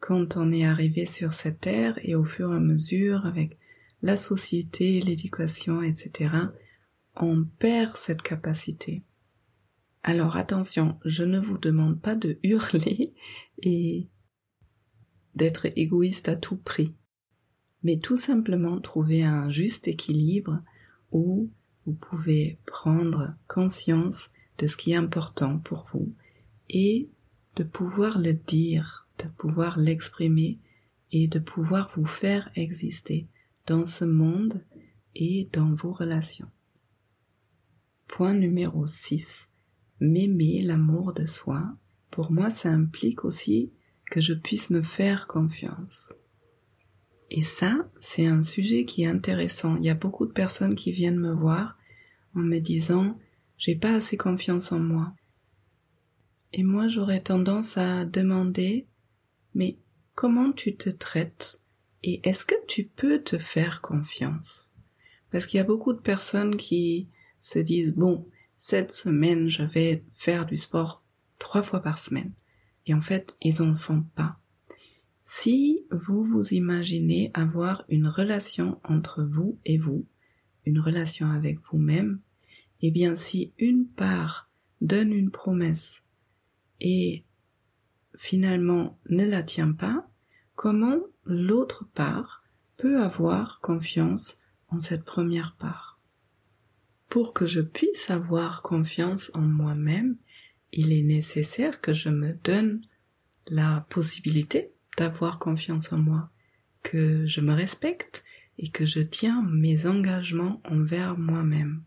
quand 0.00 0.36
on 0.36 0.52
est 0.52 0.64
arrivé 0.64 1.06
sur 1.06 1.32
cette 1.32 1.60
terre 1.60 1.98
et 2.02 2.14
au 2.14 2.24
fur 2.24 2.52
et 2.52 2.56
à 2.56 2.60
mesure 2.60 3.26
avec 3.26 3.58
la 4.02 4.16
société, 4.16 5.00
l'éducation, 5.00 5.82
etc., 5.82 6.30
on 7.16 7.44
perd 7.58 7.96
cette 7.96 8.22
capacité. 8.22 9.02
Alors 10.08 10.38
attention, 10.38 10.98
je 11.04 11.22
ne 11.22 11.38
vous 11.38 11.58
demande 11.58 12.00
pas 12.00 12.14
de 12.14 12.38
hurler 12.42 13.12
et 13.62 14.08
d'être 15.34 15.66
égoïste 15.76 16.30
à 16.30 16.34
tout 16.34 16.56
prix, 16.56 16.94
mais 17.82 17.98
tout 17.98 18.16
simplement 18.16 18.80
trouver 18.80 19.22
un 19.22 19.50
juste 19.50 19.86
équilibre 19.86 20.62
où 21.12 21.50
vous 21.84 21.92
pouvez 21.92 22.58
prendre 22.64 23.34
conscience 23.48 24.30
de 24.56 24.66
ce 24.66 24.78
qui 24.78 24.92
est 24.92 24.96
important 24.96 25.58
pour 25.58 25.86
vous 25.92 26.10
et 26.70 27.10
de 27.56 27.62
pouvoir 27.62 28.18
le 28.18 28.32
dire, 28.32 29.06
de 29.22 29.28
pouvoir 29.28 29.78
l'exprimer 29.78 30.58
et 31.12 31.28
de 31.28 31.38
pouvoir 31.38 31.92
vous 31.94 32.06
faire 32.06 32.50
exister 32.54 33.28
dans 33.66 33.84
ce 33.84 34.06
monde 34.06 34.64
et 35.14 35.50
dans 35.52 35.74
vos 35.74 35.92
relations. 35.92 36.48
Point 38.06 38.32
numéro 38.32 38.86
6. 38.86 39.48
M'aimer 40.00 40.62
l'amour 40.62 41.12
de 41.12 41.24
soi. 41.24 41.76
Pour 42.10 42.32
moi, 42.32 42.50
ça 42.50 42.70
implique 42.70 43.24
aussi 43.24 43.72
que 44.10 44.20
je 44.20 44.34
puisse 44.34 44.70
me 44.70 44.82
faire 44.82 45.26
confiance. 45.26 46.12
Et 47.30 47.42
ça, 47.42 47.88
c'est 48.00 48.26
un 48.26 48.42
sujet 48.42 48.84
qui 48.84 49.02
est 49.02 49.08
intéressant. 49.08 49.76
Il 49.76 49.84
y 49.84 49.90
a 49.90 49.94
beaucoup 49.94 50.26
de 50.26 50.32
personnes 50.32 50.74
qui 50.74 50.92
viennent 50.92 51.18
me 51.18 51.32
voir 51.32 51.76
en 52.34 52.40
me 52.40 52.58
disant 52.58 53.18
j'ai 53.58 53.74
pas 53.74 53.94
assez 53.94 54.16
confiance 54.16 54.72
en 54.72 54.78
moi. 54.78 55.12
Et 56.52 56.62
moi, 56.62 56.88
j'aurais 56.88 57.20
tendance 57.20 57.76
à 57.76 58.04
demander 58.04 58.86
mais 59.54 59.78
comment 60.14 60.52
tu 60.52 60.76
te 60.76 60.88
traites 60.88 61.60
et 62.02 62.20
est-ce 62.26 62.44
que 62.46 62.54
tu 62.66 62.84
peux 62.84 63.22
te 63.22 63.38
faire 63.38 63.80
confiance? 63.80 64.70
Parce 65.30 65.46
qu'il 65.46 65.58
y 65.58 65.60
a 65.60 65.64
beaucoup 65.64 65.92
de 65.92 66.00
personnes 66.00 66.56
qui 66.56 67.08
se 67.40 67.58
disent 67.58 67.94
bon, 67.94 68.26
cette 68.58 68.92
semaine, 68.92 69.48
je 69.48 69.62
vais 69.62 70.04
faire 70.12 70.44
du 70.44 70.56
sport 70.56 71.04
trois 71.38 71.62
fois 71.62 71.80
par 71.80 71.96
semaine. 71.96 72.32
Et 72.86 72.94
en 72.94 73.00
fait, 73.00 73.36
ils 73.40 73.62
n'en 73.62 73.76
font 73.76 74.02
pas. 74.14 74.38
Si 75.22 75.84
vous 75.90 76.24
vous 76.24 76.54
imaginez 76.54 77.30
avoir 77.34 77.84
une 77.88 78.08
relation 78.08 78.80
entre 78.82 79.22
vous 79.22 79.58
et 79.64 79.78
vous, 79.78 80.06
une 80.66 80.80
relation 80.80 81.30
avec 81.30 81.60
vous-même, 81.70 82.20
eh 82.80 82.90
bien 82.90 83.14
si 83.14 83.52
une 83.58 83.86
part 83.86 84.50
donne 84.80 85.12
une 85.12 85.30
promesse 85.30 86.02
et 86.80 87.24
finalement 88.16 88.98
ne 89.08 89.24
la 89.24 89.42
tient 89.42 89.72
pas, 89.72 90.08
comment 90.54 90.98
l'autre 91.24 91.86
part 91.94 92.42
peut 92.76 93.02
avoir 93.02 93.60
confiance 93.60 94.38
en 94.68 94.80
cette 94.80 95.04
première 95.04 95.54
part? 95.56 95.87
Pour 97.08 97.32
que 97.32 97.46
je 97.46 97.60
puisse 97.60 98.10
avoir 98.10 98.62
confiance 98.62 99.30
en 99.34 99.42
moi-même, 99.42 100.16
il 100.72 100.92
est 100.92 101.02
nécessaire 101.02 101.80
que 101.80 101.92
je 101.92 102.10
me 102.10 102.34
donne 102.44 102.82
la 103.46 103.86
possibilité 103.88 104.72
d'avoir 104.98 105.38
confiance 105.38 105.92
en 105.92 105.98
moi, 105.98 106.30
que 106.82 107.26
je 107.26 107.40
me 107.40 107.54
respecte 107.54 108.24
et 108.58 108.68
que 108.68 108.84
je 108.84 109.00
tiens 109.00 109.42
mes 109.42 109.86
engagements 109.86 110.60
envers 110.64 111.16
moi-même. 111.16 111.82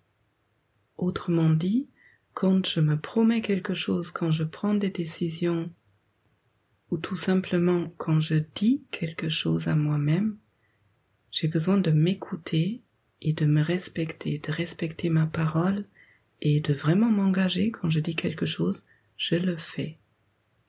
Autrement 0.98 1.50
dit, 1.50 1.88
quand 2.34 2.66
je 2.66 2.80
me 2.80 3.00
promets 3.00 3.42
quelque 3.42 3.74
chose, 3.74 4.12
quand 4.12 4.32
je 4.32 4.44
prends 4.44 4.74
des 4.74 4.90
décisions, 4.90 5.72
ou 6.90 6.98
tout 6.98 7.16
simplement 7.16 7.94
quand 7.98 8.20
je 8.20 8.36
dis 8.56 8.84
quelque 8.92 9.30
chose 9.30 9.68
à 9.68 9.76
moi-même, 9.76 10.38
j'ai 11.32 11.48
besoin 11.48 11.78
de 11.78 11.92
m'écouter 11.92 12.82
et 13.22 13.34
de 13.34 13.46
me 13.46 13.62
respecter, 13.62 14.40
de 14.40 14.52
respecter 14.52 15.10
ma 15.10 15.28
parole 15.28 15.86
et 16.42 16.60
de 16.60 16.74
vraiment 16.74 17.12
m'engager 17.12 17.72
quand 17.72 17.90
je 17.90 18.00
dis 18.00 18.16
quelque 18.16 18.46
chose, 18.46 18.86
je 19.18 19.36
le 19.36 19.56
fais. 19.56 19.98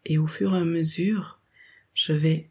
Et 0.04 0.18
au 0.18 0.26
fur 0.26 0.54
et 0.54 0.58
à 0.58 0.64
mesure, 0.64 1.40
je 1.94 2.12
vais 2.12 2.50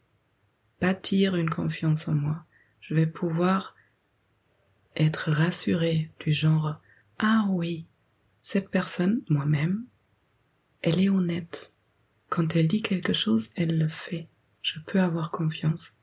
bâtir 0.80 1.36
une 1.36 1.50
confiance 1.50 2.08
en 2.08 2.14
moi. 2.14 2.46
Je 2.80 2.96
vais 2.96 3.06
pouvoir 3.06 3.76
être 4.96 5.32
rassuré 5.32 6.12
du 6.20 6.32
genre 6.32 6.82
Ah 7.20 7.46
oui, 7.50 7.86
cette 8.42 8.70
personne, 8.70 9.22
moi-même, 9.30 9.86
elle 10.82 11.00
est 11.00 11.10
honnête. 11.10 11.76
Quand 12.30 12.56
elle 12.56 12.68
dit 12.68 12.82
quelque 12.82 13.14
chose, 13.14 13.50
elle 13.56 13.78
le 13.78 13.88
fait. 13.88 14.28
Je 14.62 14.80
peux 14.80 15.00
avoir 15.00 15.32
confiance. 15.32 15.94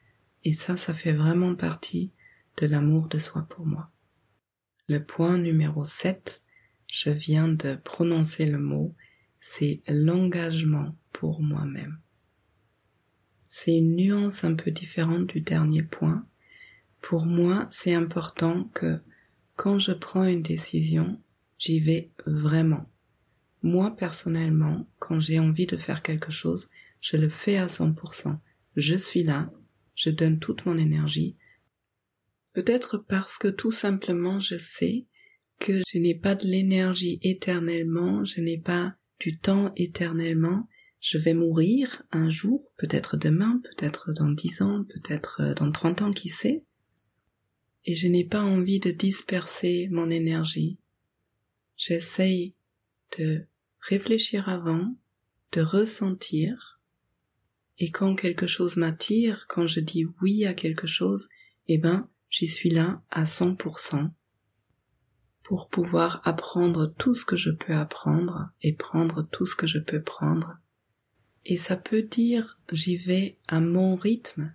Et 0.44 0.52
ça, 0.52 0.76
ça 0.76 0.94
fait 0.94 1.12
vraiment 1.12 1.54
partie 1.56 2.12
de 2.58 2.66
l'amour 2.66 3.08
de 3.08 3.18
soi 3.18 3.46
pour 3.48 3.66
moi. 3.66 3.90
Le 4.88 5.04
point 5.04 5.38
numéro 5.38 5.84
7, 5.84 6.44
je 6.90 7.10
viens 7.10 7.48
de 7.48 7.76
prononcer 7.76 8.46
le 8.46 8.58
mot, 8.58 8.94
c'est 9.40 9.82
l'engagement 9.88 10.96
pour 11.12 11.40
moi-même. 11.42 12.00
C'est 13.44 13.76
une 13.76 13.96
nuance 13.96 14.44
un 14.44 14.54
peu 14.54 14.70
différente 14.70 15.26
du 15.26 15.40
dernier 15.40 15.82
point. 15.82 16.26
Pour 17.00 17.26
moi, 17.26 17.66
c'est 17.70 17.94
important 17.94 18.64
que 18.74 19.00
quand 19.56 19.78
je 19.78 19.92
prends 19.92 20.24
une 20.24 20.42
décision, 20.42 21.20
j'y 21.58 21.80
vais 21.80 22.10
vraiment. 22.26 22.90
Moi, 23.62 23.94
personnellement, 23.96 24.88
quand 24.98 25.20
j'ai 25.20 25.38
envie 25.38 25.66
de 25.66 25.76
faire 25.76 26.02
quelque 26.02 26.30
chose, 26.30 26.68
je 27.00 27.16
le 27.16 27.28
fais 27.28 27.56
à 27.56 27.66
100%. 27.66 28.38
Je 28.76 28.94
suis 28.94 29.24
là, 29.24 29.50
je 29.94 30.10
donne 30.10 30.38
toute 30.38 30.64
mon 30.66 30.78
énergie. 30.78 31.36
Peut-être 32.52 32.98
parce 32.98 33.38
que 33.38 33.48
tout 33.48 33.70
simplement 33.70 34.40
je 34.40 34.56
sais 34.56 35.06
que 35.58 35.80
je 35.86 35.98
n'ai 35.98 36.14
pas 36.14 36.34
de 36.34 36.46
l'énergie 36.46 37.18
éternellement, 37.22 38.24
je 38.24 38.40
n'ai 38.40 38.58
pas 38.58 38.94
du 39.20 39.38
temps 39.38 39.72
éternellement, 39.76 40.68
je 41.00 41.18
vais 41.18 41.34
mourir 41.34 42.02
un 42.10 42.30
jour, 42.30 42.72
peut-être 42.76 43.16
demain, 43.16 43.60
peut-être 43.64 44.12
dans 44.12 44.30
dix 44.30 44.62
ans, 44.62 44.84
peut-être 44.84 45.40
euh, 45.42 45.54
dans 45.54 45.70
trente 45.70 46.02
ans, 46.02 46.10
qui 46.10 46.28
sait. 46.28 46.64
Et 47.84 47.94
je 47.94 48.08
n'ai 48.08 48.24
pas 48.24 48.42
envie 48.42 48.80
de 48.80 48.90
disperser 48.90 49.88
mon 49.90 50.10
énergie. 50.10 50.78
J'essaye 51.76 52.54
de 53.18 53.46
réfléchir 53.80 54.48
avant, 54.48 54.96
de 55.52 55.60
ressentir, 55.60 56.80
et 57.78 57.90
quand 57.90 58.16
quelque 58.16 58.46
chose 58.48 58.76
m'attire, 58.76 59.46
quand 59.48 59.66
je 59.66 59.80
dis 59.80 60.04
oui 60.20 60.44
à 60.44 60.54
quelque 60.54 60.88
chose, 60.88 61.28
eh 61.68 61.78
ben, 61.78 62.10
j'y 62.30 62.48
suis 62.48 62.70
là 62.70 63.02
à 63.10 63.24
100% 63.24 64.10
pour 65.42 65.68
pouvoir 65.68 66.20
apprendre 66.24 66.92
tout 66.98 67.14
ce 67.14 67.24
que 67.24 67.36
je 67.36 67.50
peux 67.50 67.74
apprendre 67.74 68.50
et 68.60 68.74
prendre 68.74 69.22
tout 69.22 69.46
ce 69.46 69.56
que 69.56 69.66
je 69.66 69.78
peux 69.78 70.02
prendre. 70.02 70.58
Et 71.46 71.56
ça 71.56 71.76
peut 71.76 72.02
dire 72.02 72.58
j'y 72.70 72.96
vais 72.96 73.38
à 73.48 73.60
mon 73.60 73.96
rythme, 73.96 74.52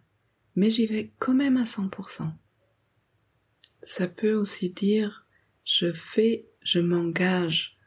mais 0.55 0.69
j'y 0.69 0.85
vais 0.85 1.11
quand 1.17 1.33
même 1.33 1.57
à 1.57 1.63
100%. 1.63 2.31
Ça 3.81 4.07
peut 4.07 4.33
aussi 4.33 4.69
dire 4.69 5.25
je 5.65 5.91
fais, 5.91 6.45
je 6.61 6.79
m'engage 6.79 7.77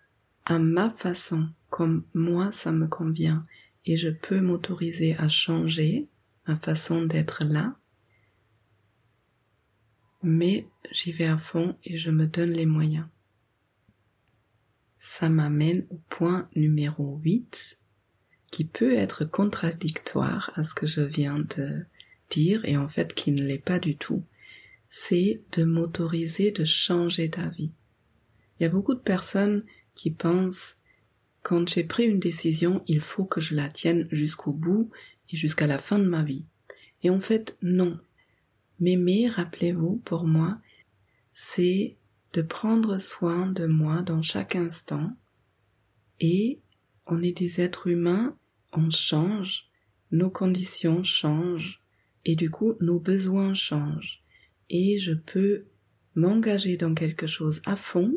à 0.44 0.58
ma 0.58 0.90
façon, 0.90 1.48
comme 1.70 2.04
moi 2.14 2.50
ça 2.50 2.72
me 2.72 2.88
convient, 2.88 3.46
et 3.84 3.96
je 3.96 4.08
peux 4.08 4.40
m'autoriser 4.40 5.16
à 5.16 5.28
changer 5.28 6.08
ma 6.48 6.56
façon 6.56 7.04
d'être 7.04 7.44
là, 7.44 7.78
mais 10.22 10.66
j'y 10.90 11.12
vais 11.12 11.26
à 11.26 11.36
fond 11.36 11.76
et 11.84 11.96
je 11.96 12.10
me 12.10 12.26
donne 12.26 12.52
les 12.52 12.66
moyens. 12.66 13.06
Ça 14.98 15.28
m'amène 15.28 15.86
au 15.90 16.00
point 16.08 16.46
numéro 16.56 17.18
8, 17.18 17.78
qui 18.50 18.64
peut 18.64 18.94
être 18.94 19.24
contradictoire 19.24 20.50
à 20.54 20.64
ce 20.64 20.74
que 20.74 20.86
je 20.86 21.00
viens 21.00 21.38
de 21.38 21.84
dire 22.30 22.64
et 22.64 22.76
en 22.76 22.88
fait 22.88 23.14
qui 23.14 23.32
ne 23.32 23.42
l'est 23.42 23.58
pas 23.58 23.78
du 23.78 23.96
tout, 23.96 24.24
c'est 24.88 25.42
de 25.52 25.64
m'autoriser 25.64 26.50
de 26.50 26.64
changer 26.64 27.30
ta 27.30 27.48
vie. 27.48 27.72
Il 28.58 28.62
y 28.62 28.66
a 28.66 28.70
beaucoup 28.70 28.94
de 28.94 29.00
personnes 29.00 29.64
qui 29.94 30.10
pensent 30.10 30.76
quand 31.46 31.68
j'ai 31.68 31.84
pris 31.84 32.06
une 32.06 32.18
décision, 32.18 32.82
il 32.88 33.00
faut 33.00 33.24
que 33.24 33.40
je 33.40 33.54
la 33.54 33.68
tienne 33.68 34.08
jusqu'au 34.10 34.52
bout 34.52 34.90
et 35.30 35.36
jusqu'à 35.36 35.68
la 35.68 35.78
fin 35.78 36.00
de 36.00 36.04
ma 36.04 36.24
vie. 36.24 36.44
Et 37.04 37.10
en 37.10 37.20
fait, 37.20 37.56
non. 37.62 38.00
M'aimer, 38.80 39.28
rappelez-vous, 39.28 39.96
pour 40.04 40.24
moi, 40.24 40.58
c'est 41.34 41.96
de 42.32 42.42
prendre 42.42 42.98
soin 42.98 43.46
de 43.46 43.66
moi 43.66 44.02
dans 44.02 44.22
chaque 44.22 44.56
instant. 44.56 45.16
Et 46.20 46.60
on 47.06 47.22
est 47.22 47.36
des 47.36 47.60
êtres 47.60 47.86
humains, 47.86 48.36
on 48.72 48.90
change, 48.90 49.70
nos 50.10 50.30
conditions 50.30 51.02
changent 51.04 51.82
et 52.24 52.36
du 52.36 52.50
coup 52.50 52.74
nos 52.80 53.00
besoins 53.00 53.54
changent. 53.54 54.22
Et 54.68 54.98
je 54.98 55.12
peux 55.12 55.66
m'engager 56.14 56.76
dans 56.76 56.94
quelque 56.94 57.26
chose 57.26 57.60
à 57.66 57.76
fond 57.76 58.12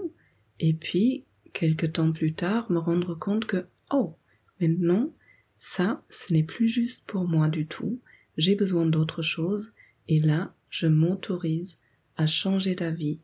et 0.60 0.74
puis 0.74 1.26
quelque 1.54 1.86
temps 1.86 2.12
plus 2.12 2.34
tard 2.34 2.72
me 2.72 2.80
rendre 2.80 3.16
compte 3.16 3.46
que 3.46 3.68
oh 3.92 4.16
maintenant 4.62 5.14
ça 5.58 6.04
ce 6.10 6.34
n'est 6.34 6.44
plus 6.44 6.70
juste 6.70 7.04
pour 7.06 7.28
moi 7.28 7.50
du 7.50 7.68
tout 7.68 8.00
j'ai 8.38 8.56
besoin 8.56 8.86
d'autre 8.86 9.22
chose 9.22 9.74
et 10.10 10.20
là 10.20 10.54
je 10.70 10.88
m'autorise 10.88 11.78
à 12.18 12.28
changer 12.28 12.76
d'avis 12.76 13.22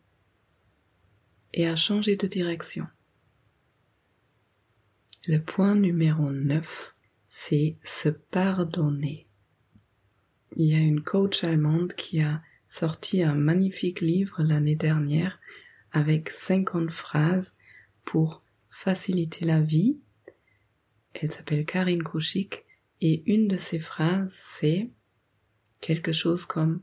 et 1.53 1.67
à 1.67 1.75
changer 1.75 2.15
de 2.15 2.27
direction. 2.27 2.87
Le 5.27 5.39
point 5.39 5.75
numéro 5.75 6.31
9, 6.31 6.95
c'est 7.27 7.77
se 7.83 8.09
pardonner. 8.09 9.27
Il 10.55 10.67
y 10.67 10.75
a 10.75 10.79
une 10.79 11.01
coach 11.01 11.43
allemande 11.43 11.93
qui 11.93 12.21
a 12.21 12.41
sorti 12.67 13.23
un 13.23 13.35
magnifique 13.35 14.01
livre 14.01 14.43
l'année 14.43 14.75
dernière 14.75 15.39
avec 15.91 16.29
50 16.29 16.91
phrases 16.91 17.53
pour 18.03 18.43
faciliter 18.69 19.45
la 19.45 19.61
vie. 19.61 19.97
Elle 21.13 21.31
s'appelle 21.31 21.65
Karine 21.65 22.03
Kouchik 22.03 22.65
et 23.01 23.23
une 23.25 23.47
de 23.47 23.57
ses 23.57 23.79
phrases 23.79 24.33
c'est 24.37 24.91
quelque 25.85 26.11
chose 26.11 26.47
comme 26.47 26.81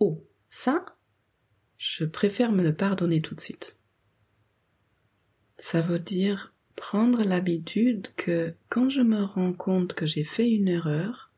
Oh, 0.00 0.26
ça, 0.50 0.84
je 1.76 2.04
préfère 2.04 2.50
me 2.50 2.64
le 2.64 2.74
pardonner 2.74 3.22
tout 3.22 3.36
de 3.36 3.40
suite. 3.40 3.78
Ça 5.56 5.80
veut 5.80 6.00
dire 6.00 6.52
prendre 6.74 7.22
l'habitude 7.22 8.08
que 8.16 8.54
quand 8.68 8.88
je 8.88 9.02
me 9.02 9.22
rends 9.22 9.52
compte 9.52 9.94
que 9.94 10.04
j'ai 10.04 10.24
fait 10.24 10.50
une 10.50 10.66
erreur, 10.66 11.32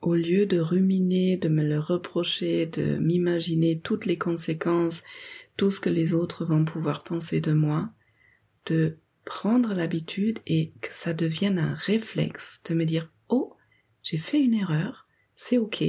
au 0.00 0.14
lieu 0.14 0.46
de 0.46 0.58
ruminer, 0.58 1.36
de 1.36 1.50
me 1.50 1.62
le 1.62 1.78
reprocher, 1.78 2.64
de 2.64 2.96
m'imaginer 2.96 3.78
toutes 3.78 4.06
les 4.06 4.16
conséquences, 4.16 5.02
tout 5.58 5.70
ce 5.70 5.80
que 5.80 5.90
les 5.90 6.14
autres 6.14 6.46
vont 6.46 6.64
pouvoir 6.64 7.04
penser 7.04 7.42
de 7.42 7.52
moi, 7.52 7.90
de 8.64 8.96
prendre 9.26 9.74
l'habitude 9.74 10.38
et 10.46 10.72
que 10.80 10.94
ça 10.94 11.12
devienne 11.12 11.58
un 11.58 11.74
réflexe 11.74 12.62
de 12.64 12.72
me 12.72 12.86
dire 12.86 13.12
oh 13.28 13.54
j'ai 14.02 14.16
fait 14.16 14.42
une 14.42 14.54
erreur, 14.54 15.06
c'est 15.42 15.56
ok, 15.56 15.82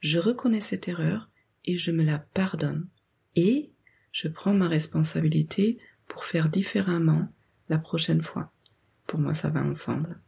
je 0.00 0.18
reconnais 0.18 0.60
cette 0.60 0.86
erreur 0.86 1.30
et 1.64 1.78
je 1.78 1.90
me 1.90 2.04
la 2.04 2.18
pardonne 2.18 2.86
et 3.34 3.72
je 4.12 4.28
prends 4.28 4.52
ma 4.52 4.68
responsabilité 4.68 5.78
pour 6.06 6.26
faire 6.26 6.50
différemment 6.50 7.32
la 7.70 7.78
prochaine 7.78 8.20
fois. 8.20 8.52
Pour 9.06 9.18
moi, 9.18 9.32
ça 9.32 9.48
va 9.48 9.62
ensemble. 9.62 10.20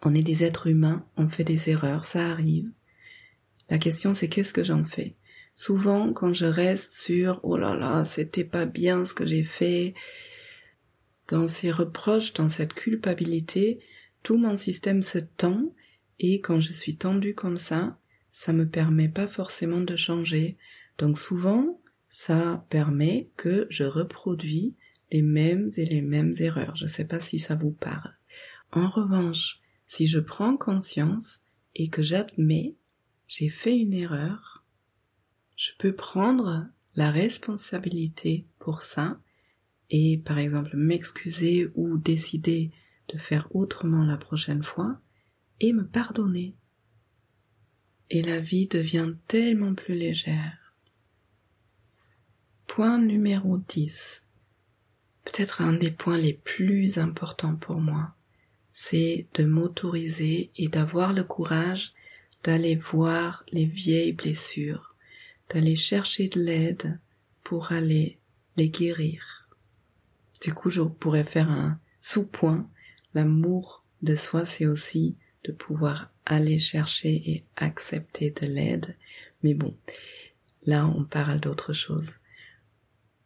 On 0.00 0.14
est 0.14 0.22
des 0.22 0.44
êtres 0.44 0.68
humains, 0.68 1.06
on 1.18 1.28
fait 1.28 1.44
des 1.44 1.68
erreurs, 1.68 2.06
ça 2.06 2.26
arrive. 2.26 2.70
La 3.68 3.76
question 3.76 4.14
c'est 4.14 4.30
qu'est-ce 4.30 4.54
que 4.54 4.64
j'en 4.64 4.86
fais? 4.86 5.14
Souvent, 5.54 6.14
quand 6.14 6.32
je 6.32 6.46
reste 6.46 6.94
sur 6.94 7.40
oh 7.42 7.58
là 7.58 7.76
là, 7.76 8.06
c'était 8.06 8.44
pas 8.44 8.64
bien 8.64 9.04
ce 9.04 9.12
que 9.12 9.26
j'ai 9.26 9.44
fait, 9.44 9.92
dans 11.28 11.48
ces 11.48 11.70
reproches, 11.70 12.32
dans 12.32 12.48
cette 12.48 12.72
culpabilité, 12.72 13.80
tout 14.22 14.38
mon 14.38 14.56
système 14.56 15.02
se 15.02 15.18
tend 15.18 15.74
et 16.18 16.40
quand 16.40 16.60
je 16.60 16.72
suis 16.72 16.96
tendue 16.96 17.34
comme 17.34 17.58
ça, 17.58 17.98
ça 18.32 18.52
me 18.52 18.68
permet 18.68 19.08
pas 19.08 19.26
forcément 19.26 19.80
de 19.80 19.96
changer. 19.96 20.56
Donc 20.98 21.18
souvent, 21.18 21.80
ça 22.08 22.66
permet 22.70 23.30
que 23.36 23.66
je 23.70 23.84
reproduis 23.84 24.74
les 25.12 25.22
mêmes 25.22 25.68
et 25.76 25.84
les 25.84 26.02
mêmes 26.02 26.34
erreurs. 26.38 26.76
Je 26.76 26.84
ne 26.84 26.90
sais 26.90 27.04
pas 27.04 27.20
si 27.20 27.38
ça 27.38 27.54
vous 27.54 27.70
parle. 27.70 28.14
En 28.72 28.88
revanche, 28.88 29.60
si 29.86 30.06
je 30.06 30.18
prends 30.18 30.56
conscience 30.56 31.40
et 31.74 31.88
que 31.88 32.02
j'admets 32.02 32.76
j'ai 33.26 33.48
fait 33.48 33.76
une 33.76 33.92
erreur, 33.92 34.64
je 35.56 35.70
peux 35.78 35.94
prendre 35.94 36.68
la 36.94 37.10
responsabilité 37.10 38.46
pour 38.58 38.82
ça 38.82 39.20
et 39.90 40.18
par 40.18 40.38
exemple 40.38 40.76
m'excuser 40.76 41.70
ou 41.74 41.98
décider 41.98 42.70
de 43.08 43.18
faire 43.18 43.48
autrement 43.54 44.04
la 44.04 44.16
prochaine 44.16 44.62
fois 44.62 45.00
et 45.60 45.72
me 45.72 45.86
pardonner. 45.86 46.54
Et 48.10 48.22
la 48.22 48.38
vie 48.38 48.66
devient 48.66 49.12
tellement 49.26 49.74
plus 49.74 49.94
légère. 49.94 50.74
Point 52.66 52.98
numéro 52.98 53.58
10. 53.58 54.22
Peut-être 55.24 55.60
un 55.60 55.72
des 55.72 55.90
points 55.90 56.18
les 56.18 56.34
plus 56.34 56.98
importants 56.98 57.56
pour 57.56 57.80
moi, 57.80 58.14
c'est 58.72 59.26
de 59.34 59.44
m'autoriser 59.44 60.50
et 60.56 60.68
d'avoir 60.68 61.12
le 61.12 61.24
courage 61.24 61.94
d'aller 62.44 62.76
voir 62.76 63.42
les 63.50 63.64
vieilles 63.64 64.12
blessures, 64.12 64.94
d'aller 65.50 65.74
chercher 65.74 66.28
de 66.28 66.40
l'aide 66.40 67.00
pour 67.42 67.72
aller 67.72 68.18
les 68.56 68.68
guérir. 68.68 69.48
Du 70.42 70.54
coup, 70.54 70.70
je 70.70 70.82
pourrais 70.82 71.24
faire 71.24 71.50
un 71.50 71.80
sous-point. 71.98 72.68
L'amour 73.14 73.84
de 74.02 74.14
soi, 74.14 74.46
c'est 74.46 74.66
aussi 74.66 75.16
de 75.46 75.52
pouvoir 75.52 76.10
aller 76.24 76.58
chercher 76.58 77.14
et 77.30 77.44
accepter 77.56 78.30
de 78.30 78.46
l'aide. 78.46 78.96
Mais 79.42 79.54
bon, 79.54 79.76
là, 80.64 80.86
on 80.86 81.04
parle 81.04 81.40
d'autre 81.40 81.72
chose. 81.72 82.14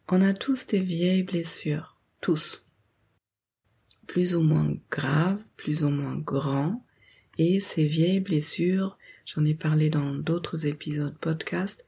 On 0.09 0.23
a 0.23 0.35
tous 0.35 0.67
des 0.67 0.81
vieilles 0.81 1.23
blessures, 1.23 1.97
tous. 2.21 2.65
Plus 4.07 4.35
ou 4.35 4.43
moins 4.43 4.75
graves, 4.91 5.43
plus 5.57 5.85
ou 5.85 5.89
moins 5.89 6.17
grands. 6.17 6.85
Et 7.39 7.61
ces 7.61 7.87
vieilles 7.87 8.21
blessures, 8.21 8.99
j'en 9.25 9.45
ai 9.45 9.55
parlé 9.55 9.89
dans 9.89 10.15
d'autres 10.15 10.67
épisodes 10.67 11.17
podcast, 11.19 11.85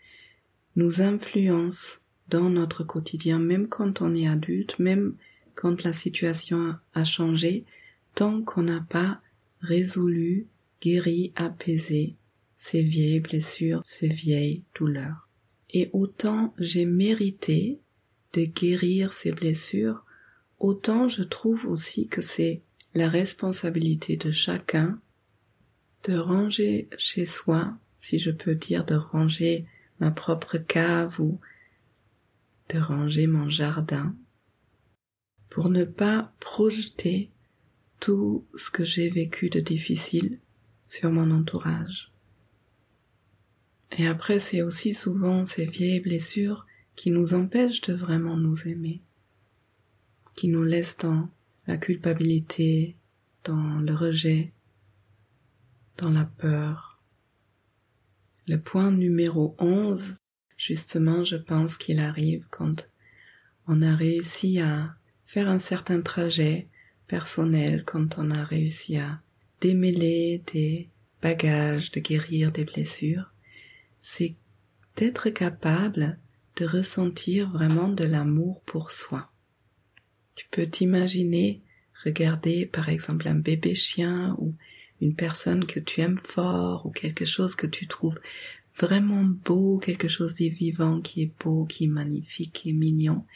nous 0.77 1.03
influencent 1.03 1.99
dans 2.29 2.49
notre 2.49 2.85
quotidien, 2.85 3.39
même 3.39 3.69
quand 3.69 4.01
on 4.01 4.15
est 4.15 4.29
adulte, 4.29 4.79
même 4.79 5.17
quand 5.55 5.83
la 5.83 5.93
situation 5.93 6.77
a 6.95 7.05
changé, 7.05 7.67
tant 8.15 8.43
qu'on 8.43 8.63
n'a 8.63 8.81
pas 8.81 9.21
résolu, 9.63 10.49
guéri, 10.81 11.33
apaisé 11.37 12.17
ces 12.57 12.83
vieilles 12.83 13.21
blessures, 13.21 13.83
ces 13.85 14.09
vieilles 14.09 14.63
douleurs. 14.75 15.29
Et 15.71 15.91
autant 15.93 16.55
j'ai 16.59 16.85
mérité 16.85 17.81
de 18.35 18.45
guérir 18.45 19.13
ses 19.13 19.33
blessures, 19.33 20.05
autant 20.59 21.09
je 21.09 21.23
trouve 21.23 21.67
aussi 21.67 22.09
que 22.09 22.23
c'est 22.23 22.63
la 22.95 23.09
responsabilité 23.09 24.17
de 24.17 24.31
chacun 24.31 25.01
de 26.05 26.17
ranger 26.17 26.89
chez 26.99 27.27
soi, 27.27 27.77
si 27.97 28.19
je 28.19 28.31
peux 28.31 28.55
dire 28.55 28.85
de 28.85 28.95
ranger 28.95 29.67
ma 29.99 30.11
propre 30.11 30.59
cave 30.59 31.21
ou 31.21 31.41
de 32.69 32.79
ranger 32.79 33.27
mon 33.27 33.49
jardin, 33.49 34.15
pour 35.49 35.69
ne 35.69 35.85
pas 35.85 36.33
projeter 36.41 37.32
tout 38.03 38.45
ce 38.57 38.69
que 38.73 38.83
j'ai 38.83 39.09
vécu 39.09 39.49
de 39.49 39.61
difficile 39.61 40.41
sur 40.89 41.13
mon 41.13 41.31
entourage. 41.31 42.11
Et 43.97 44.09
après, 44.09 44.41
c'est 44.41 44.61
aussi 44.61 44.93
souvent 44.93 45.47
ces 45.47 45.67
vieilles 45.67 46.01
blessures 46.01 46.67
qui 46.97 47.13
nous 47.13 47.33
empêchent 47.33 47.81
de 47.83 47.95
vraiment 47.95 48.37
nous 48.37 48.67
aimer, 48.67 49.03
qui 50.35 50.49
nous 50.49 50.65
laissent 50.65 50.99
dans 50.99 51.29
la 51.69 51.77
culpabilité, 51.77 52.97
dans 53.45 53.79
le 53.79 53.95
rejet, 53.95 54.53
dans 55.97 56.11
la 56.11 56.25
peur. 56.25 57.01
Le 58.49 58.57
point 58.57 58.91
numéro 58.91 59.55
11, 59.61 60.17
justement, 60.57 61.23
je 61.23 61.37
pense 61.37 61.77
qu'il 61.77 62.01
arrive 62.01 62.49
quand 62.51 62.89
on 63.69 63.81
a 63.81 63.95
réussi 63.95 64.59
à 64.59 64.97
faire 65.25 65.49
un 65.49 65.61
certain 65.61 66.01
trajet 66.01 66.69
personnel, 67.13 67.85
quand 67.85 68.17
on 68.17 68.31
a 68.31 68.43
réussi 68.43 68.97
à 68.97 69.21
démêler 69.61 70.43
des 70.51 70.89
bagages, 71.21 71.91
de 71.91 72.01
guérir 72.01 72.53
des 72.53 72.65
blessures, 72.65 73.31
c'est 74.01 74.35
d'être 74.97 75.29
capable 75.29 76.19
de 76.57 76.65
ressentir 76.65 77.51
vraiment 77.51 77.91
de 77.91 78.05
l'amour 78.05 78.63
pour 78.63 78.93
soi. 78.93 79.31
Tu 80.35 80.47
peux 80.51 80.67
t'imaginer 80.67 81.61
regarder 82.03 82.65
par 82.65 82.89
exemple 82.89 83.29
un 83.29 83.35
bébé 83.35 83.75
chien 83.75 84.35
ou 84.39 84.55
une 85.03 85.15
personne 85.15 85.67
que 85.67 85.81
tu 85.81 86.01
aimes 86.01 86.21
fort 86.25 86.87
ou 86.87 86.91
quelque 86.93 87.27
chose 87.27 87.55
que 87.55 87.67
tu 87.67 87.87
trouves 87.89 88.21
vraiment 88.75 89.25
beau, 89.25 89.77
quelque 89.77 90.09
chose 90.09 90.35
de 90.37 90.47
vivant 90.47 91.03
qui 91.03 91.21
est 91.25 91.33
beau, 91.45 91.67
qui 91.67 91.85
est 91.85 91.89
magnifique, 91.89 92.55
qui 92.55 92.71
est 92.71 92.73
mignon. 92.87 93.27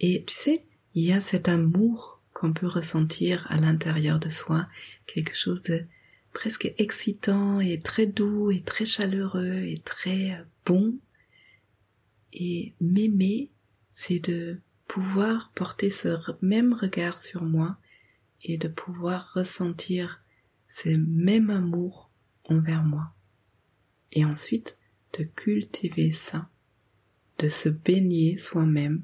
Et 0.00 0.24
tu 0.26 0.34
sais, 0.34 0.64
il 0.96 1.04
y 1.04 1.12
a 1.12 1.20
cet 1.20 1.48
amour 1.48 2.20
qu'on 2.44 2.52
peut 2.52 2.66
ressentir 2.66 3.46
à 3.48 3.56
l'intérieur 3.56 4.18
de 4.18 4.28
soi, 4.28 4.68
quelque 5.06 5.34
chose 5.34 5.62
de 5.62 5.86
presque 6.34 6.74
excitant 6.76 7.58
et 7.58 7.80
très 7.80 8.04
doux 8.04 8.50
et 8.50 8.60
très 8.60 8.84
chaleureux 8.84 9.62
et 9.64 9.78
très 9.78 10.44
bon. 10.66 10.98
Et 12.34 12.74
m'aimer, 12.82 13.50
c'est 13.92 14.18
de 14.18 14.60
pouvoir 14.86 15.52
porter 15.54 15.88
ce 15.88 16.18
même 16.42 16.74
regard 16.74 17.16
sur 17.18 17.44
moi 17.44 17.78
et 18.42 18.58
de 18.58 18.68
pouvoir 18.68 19.32
ressentir 19.32 20.20
ce 20.68 20.90
même 20.90 21.48
amour 21.48 22.10
envers 22.44 22.84
moi. 22.84 23.14
Et 24.12 24.26
ensuite 24.26 24.76
de 25.18 25.24
cultiver 25.24 26.12
ça, 26.12 26.50
de 27.38 27.48
se 27.48 27.70
baigner 27.70 28.36
soi-même 28.36 29.02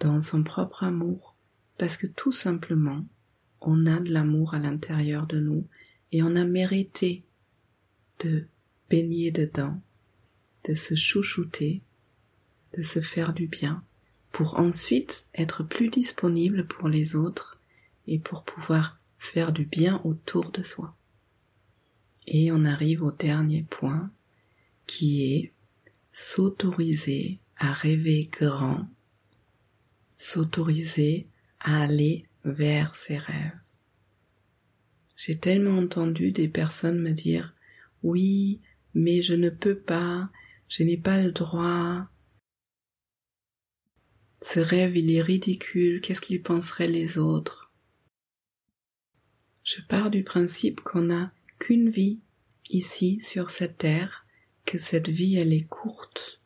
dans 0.00 0.20
son 0.20 0.42
propre 0.42 0.84
amour, 0.84 1.37
parce 1.78 1.96
que 1.96 2.06
tout 2.06 2.32
simplement, 2.32 3.06
on 3.60 3.86
a 3.86 4.00
de 4.00 4.10
l'amour 4.10 4.54
à 4.54 4.58
l'intérieur 4.58 5.26
de 5.26 5.38
nous 5.38 5.66
et 6.12 6.22
on 6.22 6.36
a 6.36 6.44
mérité 6.44 7.24
de 8.20 8.46
baigner 8.90 9.30
dedans, 9.30 9.80
de 10.64 10.74
se 10.74 10.94
chouchouter, 10.94 11.82
de 12.76 12.82
se 12.82 13.00
faire 13.00 13.32
du 13.32 13.46
bien, 13.46 13.84
pour 14.32 14.58
ensuite 14.58 15.28
être 15.34 15.62
plus 15.62 15.88
disponible 15.88 16.66
pour 16.66 16.88
les 16.88 17.16
autres 17.16 17.60
et 18.06 18.18
pour 18.18 18.44
pouvoir 18.44 18.98
faire 19.18 19.52
du 19.52 19.64
bien 19.64 20.00
autour 20.04 20.50
de 20.50 20.62
soi. 20.62 20.96
Et 22.26 22.52
on 22.52 22.64
arrive 22.64 23.02
au 23.02 23.12
dernier 23.12 23.62
point 23.62 24.10
qui 24.86 25.32
est 25.32 25.52
s'autoriser 26.12 27.38
à 27.56 27.72
rêver 27.72 28.28
grand, 28.30 28.88
s'autoriser 30.16 31.28
à 31.60 31.82
aller 31.82 32.26
vers 32.44 32.96
ses 32.96 33.18
rêves. 33.18 33.58
J'ai 35.16 35.38
tellement 35.38 35.78
entendu 35.78 36.30
des 36.30 36.48
personnes 36.48 37.00
me 37.00 37.12
dire 37.12 37.54
oui, 38.02 38.60
mais 38.94 39.22
je 39.22 39.34
ne 39.34 39.50
peux 39.50 39.78
pas, 39.78 40.30
je 40.68 40.82
n'ai 40.82 40.96
pas 40.96 41.22
le 41.22 41.32
droit. 41.32 42.08
Ce 44.42 44.60
rêve, 44.60 44.96
il 44.96 45.10
est 45.10 45.20
ridicule, 45.20 46.00
qu'est-ce 46.00 46.20
qu'ils 46.20 46.42
penseraient 46.42 46.88
les 46.88 47.18
autres? 47.18 47.72
Je 49.64 49.82
pars 49.82 50.10
du 50.10 50.22
principe 50.22 50.80
qu'on 50.80 51.02
n'a 51.02 51.32
qu'une 51.58 51.90
vie 51.90 52.20
ici 52.70 53.20
sur 53.20 53.50
cette 53.50 53.78
terre, 53.78 54.24
que 54.64 54.78
cette 54.78 55.08
vie, 55.08 55.36
elle 55.36 55.52
est 55.52 55.66
courte 55.66 56.40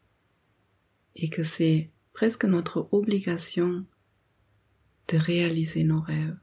et 1.14 1.28
que 1.28 1.42
c'est 1.42 1.90
presque 2.14 2.44
notre 2.44 2.88
obligation 2.92 3.84
de 5.12 5.18
réaliser 5.18 5.84
nos 5.84 6.00
rêves. 6.00 6.38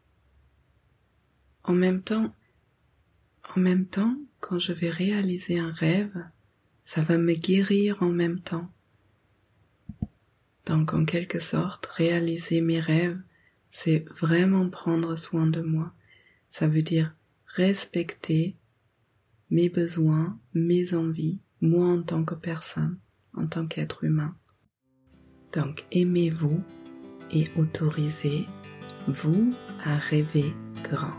En 1.64 1.74
même 1.74 2.04
temps, 2.04 2.34
en 3.56 3.60
même 3.60 3.88
temps, 3.88 4.16
quand 4.40 4.60
je 4.60 4.74
vais 4.74 4.92
réaliser 4.92 5.58
un 5.58 5.72
rêve, 5.72 6.16
ça 6.84 7.02
va 7.02 7.18
me 7.18 7.34
guérir 7.34 8.04
en 8.04 8.10
même 8.10 8.40
temps. 8.40 8.70
Donc 10.68 10.94
en 10.94 11.04
quelque 11.04 11.40
sorte, 11.40 11.88
réaliser 11.88 12.62
mes 12.62 12.80
rêves, 12.80 13.20
c'est 13.72 14.06
vraiment 14.10 14.70
prendre 14.70 15.16
soin 15.16 15.48
de 15.48 15.62
moi. 15.62 15.92
Ça 16.52 16.68
veut 16.68 16.84
dire 16.84 17.16
respecter 17.48 18.56
mes 19.50 19.70
besoins, 19.70 20.40
mes 20.54 20.94
envies, 20.94 21.40
moi 21.60 21.88
en 21.88 22.04
tant 22.04 22.24
que 22.24 22.36
personne, 22.36 23.00
en 23.34 23.48
tant 23.48 23.66
qu'être 23.66 24.04
humain. 24.04 24.36
Donc 25.54 25.86
aimez-vous 25.92 26.64
et 27.32 27.48
autorisez-vous 29.08 29.54
à 29.84 29.96
rêver 29.96 30.54
grand. 30.84 31.14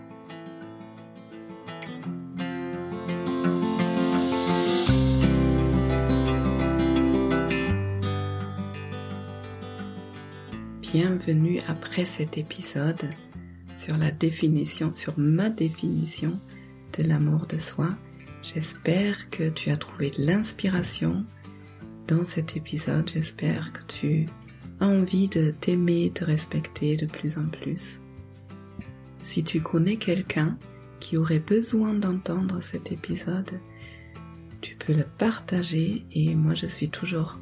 bienvenue 10.93 11.61
après 11.69 12.05
cet 12.05 12.37
épisode 12.37 13.09
sur 13.77 13.97
la 13.97 14.11
définition, 14.11 14.91
sur 14.91 15.17
ma 15.17 15.49
définition 15.49 16.41
de 16.99 17.09
l'amour 17.09 17.47
de 17.47 17.59
soi. 17.59 17.91
J'espère 18.43 19.31
que 19.31 19.51
tu 19.51 19.71
as 19.71 19.77
trouvé 19.77 20.11
de 20.11 20.27
l'inspiration 20.27 21.25
dans 22.09 22.25
cet 22.25 22.57
épisode. 22.57 23.09
J'espère 23.09 23.73
que 23.73 23.85
tu 23.87 24.27
envie 24.81 25.29
de 25.29 25.51
t'aimer, 25.51 26.11
de 26.11 26.25
respecter 26.25 26.97
de 26.97 27.07
plus 27.07 27.39
en 27.39 27.47
plus. 27.47 28.01
Si 29.23 29.45
tu 29.45 29.61
connais 29.61 29.97
quelqu'un 29.97 30.59
qui 30.99 31.17
aurait 31.17 31.39
besoin 31.39 31.95
d'entendre 31.95 32.61
cet 32.63 32.93
épisode, 32.93 33.61
tu 34.61 34.77
peux 34.77 34.93
le 34.93 35.05
partager 35.19 36.05
et 36.13 36.35
moi 36.35 36.55
je 36.55 36.67
suis 36.67 36.89
toujours 36.89 37.39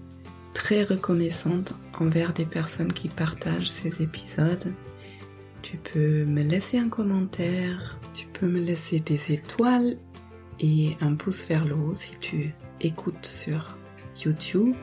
très 0.55 0.83
reconnaissante 0.83 1.75
envers 1.99 2.33
des 2.33 2.45
personnes 2.45 2.93
qui 2.93 3.09
partagent 3.09 3.71
ces 3.71 4.03
épisodes. 4.03 4.73
Tu 5.63 5.77
peux 5.77 6.25
me 6.25 6.43
laisser 6.43 6.79
un 6.79 6.89
commentaire, 6.89 7.99
tu 8.15 8.27
peux 8.27 8.47
me 8.47 8.61
laisser 8.61 9.01
des 9.01 9.33
étoiles 9.33 9.97
et 10.61 10.91
un 11.01 11.15
pouce 11.15 11.45
vers 11.45 11.65
le 11.65 11.75
haut 11.75 11.95
si 11.95 12.13
tu 12.21 12.55
écoutes 12.81 13.27
sur 13.27 13.77
YouTube. 14.25 14.75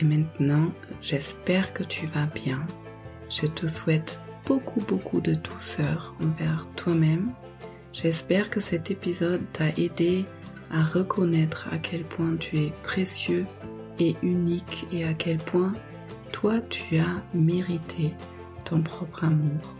Et 0.00 0.04
maintenant, 0.04 0.72
j'espère 1.02 1.72
que 1.72 1.82
tu 1.82 2.06
vas 2.06 2.26
bien. 2.26 2.60
Je 3.30 3.46
te 3.46 3.66
souhaite 3.66 4.20
beaucoup 4.46 4.80
beaucoup 4.80 5.20
de 5.20 5.34
douceur 5.34 6.14
envers 6.22 6.66
toi-même. 6.76 7.32
J'espère 7.92 8.50
que 8.50 8.60
cet 8.60 8.90
épisode 8.90 9.42
t'a 9.52 9.68
aidé 9.70 10.24
à 10.70 10.82
reconnaître 10.82 11.68
à 11.70 11.78
quel 11.78 12.02
point 12.02 12.36
tu 12.36 12.58
es 12.58 12.72
précieux 12.82 13.46
et 13.98 14.16
unique 14.22 14.86
et 14.92 15.04
à 15.04 15.14
quel 15.14 15.38
point 15.38 15.72
toi 16.32 16.60
tu 16.60 16.98
as 16.98 17.22
mérité 17.32 18.12
ton 18.64 18.82
propre 18.82 19.24
amour. 19.24 19.76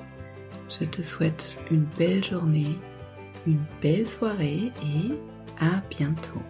Je 0.69 0.85
te 0.85 1.03
souhaite 1.03 1.59
une 1.71 1.87
belle 1.99 2.25
journée, 2.25 2.79
une 3.47 3.63
belle 3.83 4.07
soirée 4.07 4.73
et 4.83 5.13
à 5.61 5.83
bientôt. 5.91 6.43